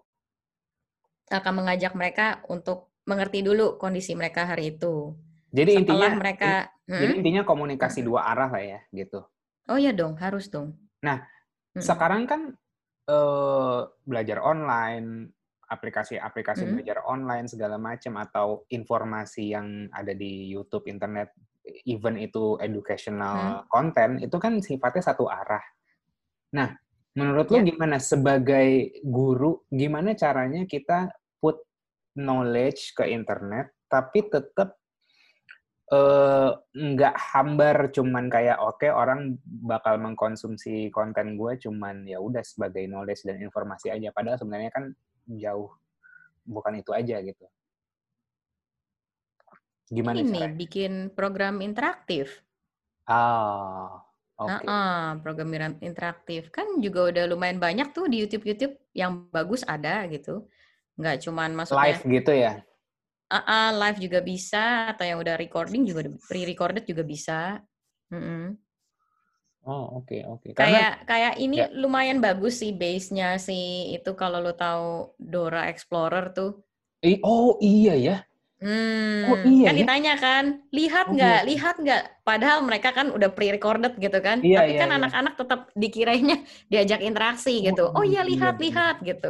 [1.27, 5.15] akan mengajak mereka untuk mengerti dulu kondisi mereka hari itu.
[5.51, 6.53] Jadi Setelah intinya mereka,
[6.87, 7.19] jadi Mm-mm.
[7.23, 9.27] intinya komunikasi dua arah lah ya gitu.
[9.67, 10.75] oh iya dong, harus dong.
[11.03, 11.19] Nah,
[11.75, 11.83] Mm-mm.
[11.83, 12.41] Sekarang kan
[13.11, 15.31] eh, belajar online,
[15.67, 16.73] aplikasi-aplikasi Mm-mm.
[16.79, 21.35] belajar online segala macam atau informasi yang ada di YouTube, internet,
[21.87, 25.63] even itu educational content itu kan sifatnya satu arah.
[26.55, 26.71] Nah,
[27.19, 27.67] menurut lo Ya.
[27.67, 31.11] gimana sebagai guru, gimana caranya kita
[31.43, 31.59] put
[32.17, 34.75] knowledge ke internet tapi tetap
[35.93, 42.91] eh, nggak hambar cuman kayak oke orang bakal mengkonsumsi konten gue cuman ya udah sebagai
[42.91, 44.91] knowledge dan informasi aja padahal sebenarnya kan
[45.27, 45.75] jauh
[46.47, 47.45] bukan itu aja gitu
[49.87, 50.55] gimana Ini caranya?
[50.59, 52.43] bikin program interaktif.
[53.07, 54.03] Ah,
[54.35, 54.67] oke.
[54.67, 59.63] Ah, program iran- interaktif kan juga udah lumayan banyak tuh di YouTube YouTube yang bagus
[59.63, 60.51] ada gitu.
[60.99, 62.53] Nggak cuman maksudnya Live gitu ya?
[63.31, 67.63] ah, ah, live juga bisa atau yang udah recording juga pre-recorded juga bisa.
[68.11, 68.59] Mm-mm.
[69.67, 70.49] Oh, oke, oke.
[70.59, 71.67] Karena Kayak kayak ini Ya.
[71.83, 73.63] lumayan bagus sih base-nya sih
[73.95, 74.85] itu kalau lo tahu
[75.33, 76.49] Dora Explorer tuh.
[77.11, 78.17] i- oh iya ya.
[78.61, 79.87] Hmm, Oh, iya kan ya?
[79.89, 80.45] ditanya kan,
[80.77, 81.45] lihat Oh, nggak, iya.
[81.49, 82.01] lihat nggak?
[82.27, 84.97] Padahal mereka kan udah pre-recorded gitu kan, Iya, tapi iya, kan iya.
[84.97, 86.35] anak-anak tetap dikiranya
[86.73, 87.81] diajak interaksi Oh, gitu.
[87.97, 88.63] Oh iya iya, lihat, bener.
[88.65, 89.27] lihat gitu.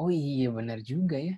[0.00, 1.34] Oh iya benar juga ya.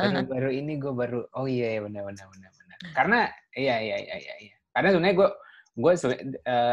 [0.00, 2.80] Baru-baru ini gue baru oh iya iya benar benar benar benar.
[2.96, 3.16] Karena
[3.60, 4.34] iya iya iya iya.
[4.44, 4.54] iya.
[4.74, 5.30] Karena sebenarnya gue
[5.78, 5.92] gue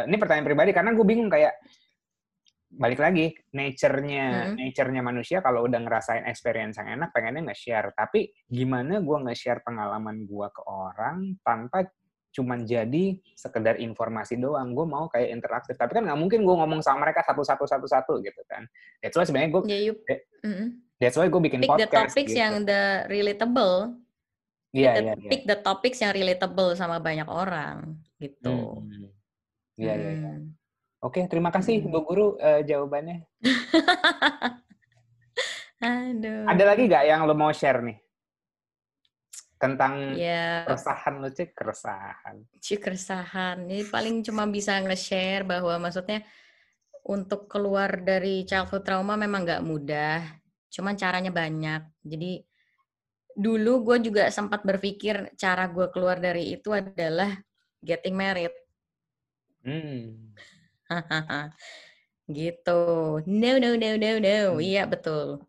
[0.10, 1.54] ini pertanyaan pribadi karena gue bingung kayak
[2.76, 4.56] balik lagi nature-nya Mm-mm.
[4.60, 10.28] nature-nya manusia kalau udah ngerasain experience yang enak pengennya nge-share tapi gimana gue nge-share pengalaman
[10.28, 11.88] gue ke orang tanpa
[12.36, 16.84] cuman jadi sekedar informasi doang gue mau kayak interaktif tapi kan nggak mungkin gue ngomong
[16.84, 18.68] sama mereka satu satu satu satu gitu kan
[19.00, 20.68] that's why sebenarnya gue you Eh, mm-mm.
[21.00, 22.42] that's why gue bikin pick the podcast topics gitu.
[22.44, 23.96] yang the relatable.
[24.76, 25.14] The- iya, iya.
[25.32, 27.96] Pick the topics yang relatable sama banyak orang
[28.26, 28.82] gitu.
[28.82, 29.12] Hmm.
[29.76, 30.32] Iya, iya, iya.
[30.40, 30.56] Hmm.
[31.06, 31.92] Oke, terima kasih Hmm.
[31.94, 33.30] Bu Guru eh, jawabannya.
[35.86, 36.50] Aduh.
[36.50, 37.98] Ada lagi nggak yang lo mau share nih?
[39.56, 42.36] Tentang Ya, keresahan lo, Cik, keresahan.
[42.60, 43.70] Cih, keresahan.
[43.70, 46.26] Ini paling cuma bisa nge-share bahwa maksudnya
[47.06, 50.20] untuk keluar dari childhood trauma memang nggak mudah.
[50.74, 51.82] Cuman caranya banyak.
[52.04, 52.42] Jadi
[53.36, 57.36] dulu gue juga sempat berpikir cara gue keluar dari itu adalah
[57.86, 58.52] getting married.
[59.62, 60.34] Hmm.
[62.30, 62.82] gitu.
[63.30, 64.38] No, no, no, no, no.
[64.58, 64.62] Hmm.
[64.62, 65.46] Iya, betul.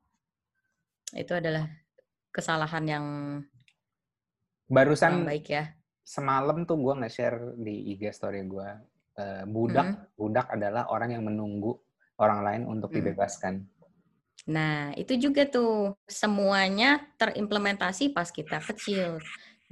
[1.16, 1.64] Itu adalah
[2.30, 3.06] kesalahan yang
[4.68, 5.64] Barusan baik ya.
[6.02, 8.68] semalam tuh gue nge-share di IG story gue.
[9.16, 11.72] eh, budak, budak adalah orang yang menunggu
[12.20, 13.00] orang lain untuk Hmm.
[13.00, 13.64] dibebaskan.
[14.44, 19.16] Nah, itu juga tuh semuanya terimplementasi pas kita kecil.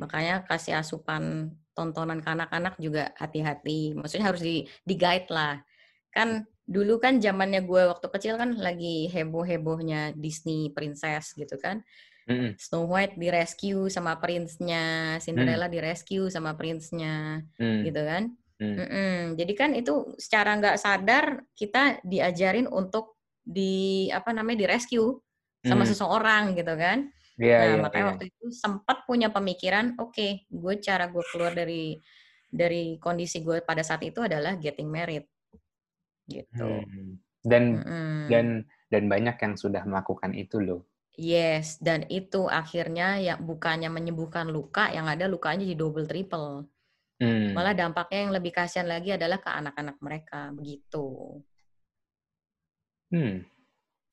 [0.01, 3.99] Makanya kasih asupan tontonan ke anak-anak juga hati-hati.
[3.99, 5.59] Maksudnya harus di, di guide lah.
[6.15, 11.85] Kan dulu kan zamannya gue waktu kecil kan lagi heboh-hebohnya Disney princess gitu kan.
[12.25, 12.57] Mm-mm.
[12.57, 17.85] Snow White di rescue sama prince-nya, Cinderella di rescue sama prince-nya Hmm.
[17.85, 18.33] gitu kan.
[18.57, 18.75] Hmm.
[18.81, 19.17] Mm-mm.
[19.37, 25.21] Jadi kan itu secara nggak sadar kita diajarin untuk di apa namanya di rescue
[25.61, 25.91] sama Hmm.
[25.93, 27.13] seseorang gitu kan.
[27.35, 28.11] Iya, nah iya, makanya iya.
[28.15, 31.99] waktu itu sempat punya pemikiran, oke, gue cara gue keluar dari
[32.47, 35.27] dari kondisi gue pada saat itu adalah getting married,
[36.31, 36.87] gitu.
[36.87, 37.19] Hmm.
[37.43, 38.31] Dan Mm-mm.
[38.31, 38.47] dan
[38.89, 40.87] dan banyak yang sudah melakukan itu loh.
[41.15, 46.71] Yes, dan itu akhirnya ya bukannya menyembuhkan luka, yang ada lukanya di double triple.
[47.23, 47.55] Hmm.
[47.55, 51.39] Malah dampaknya yang lebih kasihan lagi adalah ke anak-anak mereka, begitu.
[53.15, 53.47] Hmm.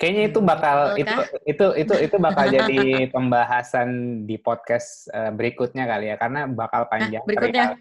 [0.01, 2.81] Kayaknya itu Hmm, bakal betul itu itu itu itu bakal jadi
[3.13, 3.89] pembahasan
[4.25, 7.77] di podcast eh, berikutnya kali ya karena bakal panjang berikutnya?
[7.77, 7.79] perihal-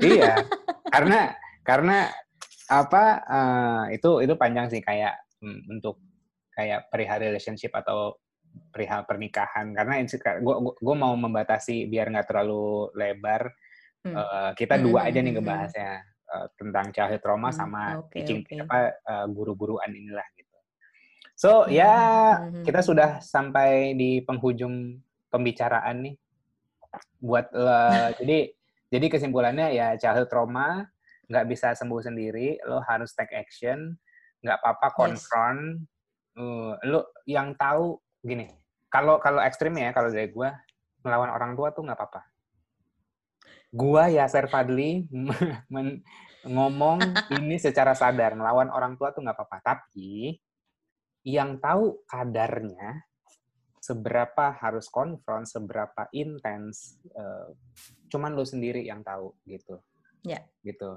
[0.00, 0.32] iya.
[0.88, 1.18] karena
[1.60, 1.98] karena
[2.72, 5.12] apa eh, itu itu panjang sih kayak
[5.44, 6.00] mm, untuk
[6.56, 8.16] kayak perihal relationship atau
[8.72, 10.00] perihal pernikahan karena
[10.40, 13.52] gue gue mau membatasi biar nggak terlalu lebar
[13.98, 14.14] Hmm.
[14.14, 15.36] Eh, kita Hmm, dua hmm, aja nih hmm, hmm.
[15.42, 15.90] ngebahasnya
[16.30, 18.56] eh, tentang childhood trauma Hmm, sama oke, teaching oke.
[18.62, 18.78] apa
[19.26, 20.47] guru-guruan inilah gitu.
[21.38, 21.94] So ya
[22.66, 24.98] kita sudah sampai di penghujung
[25.30, 26.14] pembicaraan nih.
[27.22, 28.50] Buat uh, jadi
[28.90, 30.90] jadi kesimpulannya ya childhood trauma
[31.30, 33.94] nggak bisa sembuh sendiri, lo harus take action,
[34.42, 35.78] nggak apa-apa confront.
[35.78, 35.96] Yes.
[36.38, 38.50] Uh, lo yang tahu gini,
[38.90, 40.50] kalau kalau ekstrim ya kalau dari gue
[41.06, 42.22] melawan orang tua tuh nggak apa-apa.
[43.68, 45.04] Gua ya Fadli
[46.56, 46.98] ngomong
[47.38, 49.58] ini secara sadar melawan orang tua tuh nggak apa-apa.
[49.62, 50.40] Tapi
[51.26, 53.08] yang tahu kadarnya
[53.88, 57.48] seberapa harus konfront, seberapa intens, uh,
[58.12, 59.80] cuman lo sendiri yang tahu gitu.
[60.28, 60.36] Ya.
[60.36, 60.42] Yeah.
[60.60, 60.90] Gitu.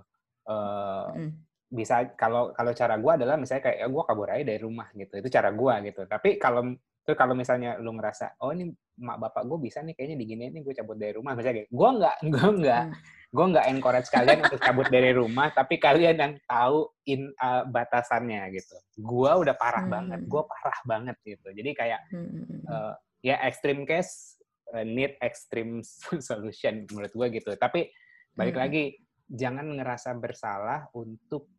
[0.44, 1.32] Uh, mm.
[1.72, 5.14] Bisa kalau kalau cara gue adalah misalnya kayak ya gue kabur aja dari rumah gitu.
[5.24, 6.02] Itu cara gue gitu.
[6.04, 8.70] Tapi kalau Terus kalau misalnya lu ngerasa, oh ini
[9.02, 11.34] mak bapak gue bisa nih kayaknya diginiin nih gue cabut dari rumah.
[11.34, 12.96] Misalnya kayak, gue nggak, gue nggak, hmm.
[13.34, 18.54] gue nggak encourage kalian untuk cabut dari rumah, tapi kalian yang tahu in uh, batasannya
[18.54, 18.78] gitu.
[19.02, 19.94] Gue udah parah hmm.
[19.94, 21.48] banget, gue parah banget gitu.
[21.50, 22.70] Jadi kayak hmm.
[22.70, 22.94] uh,
[23.26, 24.38] ya extreme case
[24.78, 25.82] uh, need extreme
[26.30, 27.52] solution menurut gue gitu.
[27.58, 27.90] Tapi
[28.38, 28.64] balik hmm.
[28.64, 28.84] lagi,
[29.26, 31.50] jangan ngerasa bersalah untuk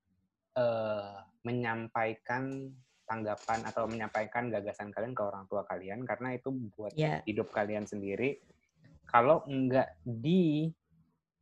[0.54, 2.70] uh, menyampaikan
[3.12, 7.20] tanggapan atau menyampaikan gagasan kalian ke orang tua kalian karena itu buat yeah.
[7.28, 8.40] hidup kalian sendiri.
[9.04, 10.72] Kalau enggak di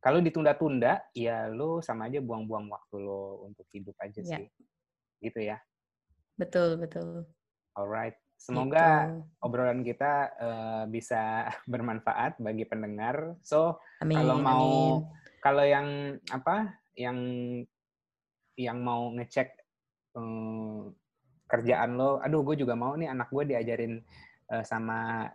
[0.03, 4.43] kalau ditunda-tunda ya lo sama aja buang-buang waktu lo untuk hidup aja yeah.
[4.43, 4.47] sih.
[5.23, 5.57] Gitu ya.
[6.35, 7.23] Betul, betul.
[7.79, 8.19] Alright.
[8.35, 9.45] Semoga gitu.
[9.45, 13.39] obrolan kita uh, bisa bermanfaat bagi pendengar.
[13.45, 15.39] So, amin, kalau mau amin.
[15.39, 15.87] kalau yang
[16.35, 16.81] apa?
[16.91, 17.17] yang
[18.59, 19.55] yang mau ngecek
[20.13, 20.91] um,
[21.51, 23.99] kerjaan lo, aduh gue juga mau nih anak gue diajarin
[24.47, 25.27] uh, sama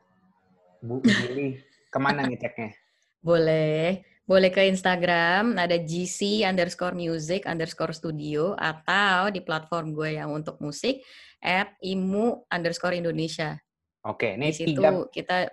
[0.81, 1.61] Bu Gili,
[1.93, 2.73] ke mana ngeceknya?
[3.21, 10.33] Boleh, boleh ke Instagram, ada GC underscore music underscore studio, atau di platform gue yang
[10.33, 11.05] untuk musik,
[11.45, 13.61] at imu underscore Indonesia.
[14.07, 14.91] Oke, ini di situ tiga...
[15.12, 15.53] kita...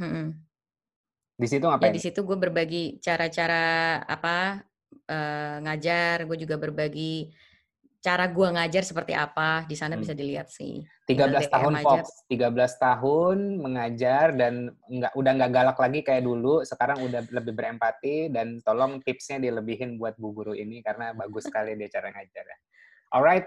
[0.00, 0.32] Hmm.
[1.36, 1.92] Di situ ngapain?
[1.92, 4.64] Ya, di situ gue berbagi cara-cara apa
[5.08, 7.32] uh, ngajar, gue juga berbagi
[8.00, 10.02] cara gue ngajar seperti apa di sana hmm.
[10.02, 10.80] bisa dilihat sih.
[11.04, 17.04] 13 tahun Fox, 13 tahun mengajar dan nggak udah nggak galak lagi kayak dulu, sekarang
[17.04, 21.92] udah lebih berempati dan tolong tipsnya dilebihin buat bu guru ini karena bagus sekali dia
[21.92, 22.58] cara ngajar ya.
[23.10, 23.46] Alright,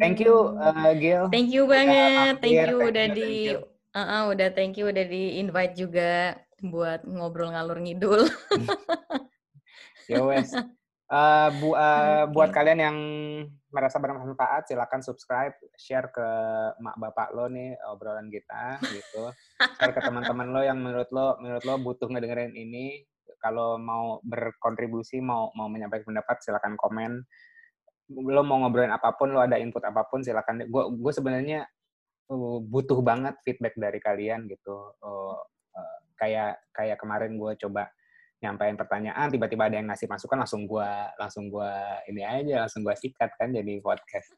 [0.00, 1.28] thank you uh, Gil.
[1.30, 3.32] Thank you banget, thank you thank udah you, di
[3.94, 8.26] uh, uh, udah thank you udah di invite juga buat ngobrol ngalur ngidul.
[10.10, 10.50] ya wes.
[11.12, 12.32] Uh, bu, uh, okay.
[12.32, 12.96] buat kalian yang
[13.68, 16.28] merasa bermanfaat, silakan subscribe, share ke
[16.80, 19.28] mak bapak lo nih obrolan kita gitu.
[19.60, 23.04] Share ke teman-teman lo yang menurut lo menurut lo butuh ngedengerin ini.
[23.44, 27.20] Kalau mau berkontribusi, mau mau menyampaikan pendapat, silakan komen.
[28.08, 30.64] Lo mau ngobrolin apa pun, lo ada input apa pun, silakan.
[30.64, 31.68] Gue gue sebenarnya
[32.32, 34.96] uh, butuh banget feedback dari kalian gitu.
[35.04, 35.36] Uh,
[35.76, 37.92] uh, kayak kayak kemarin gue coba
[38.42, 42.98] nyampain pertanyaan tiba-tiba ada yang ngasih masukan langsung gua langsung gua ini aja langsung gua
[42.98, 44.34] sikat kan jadi podcast.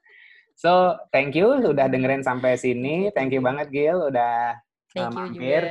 [0.55, 3.11] So thank you udah dengerin sampai sini.
[3.11, 3.43] Thank you.
[3.43, 4.55] Banget Gil udah
[4.95, 5.63] thank uh, mampir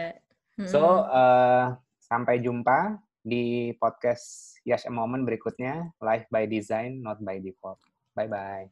[0.57, 0.67] juga.
[0.67, 7.39] so uh, sampai jumpa di podcast Yash a Moment berikutnya live by design not by
[7.39, 7.79] default.
[8.17, 8.67] Bye bye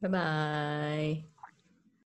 [0.00, 1.33] bye bye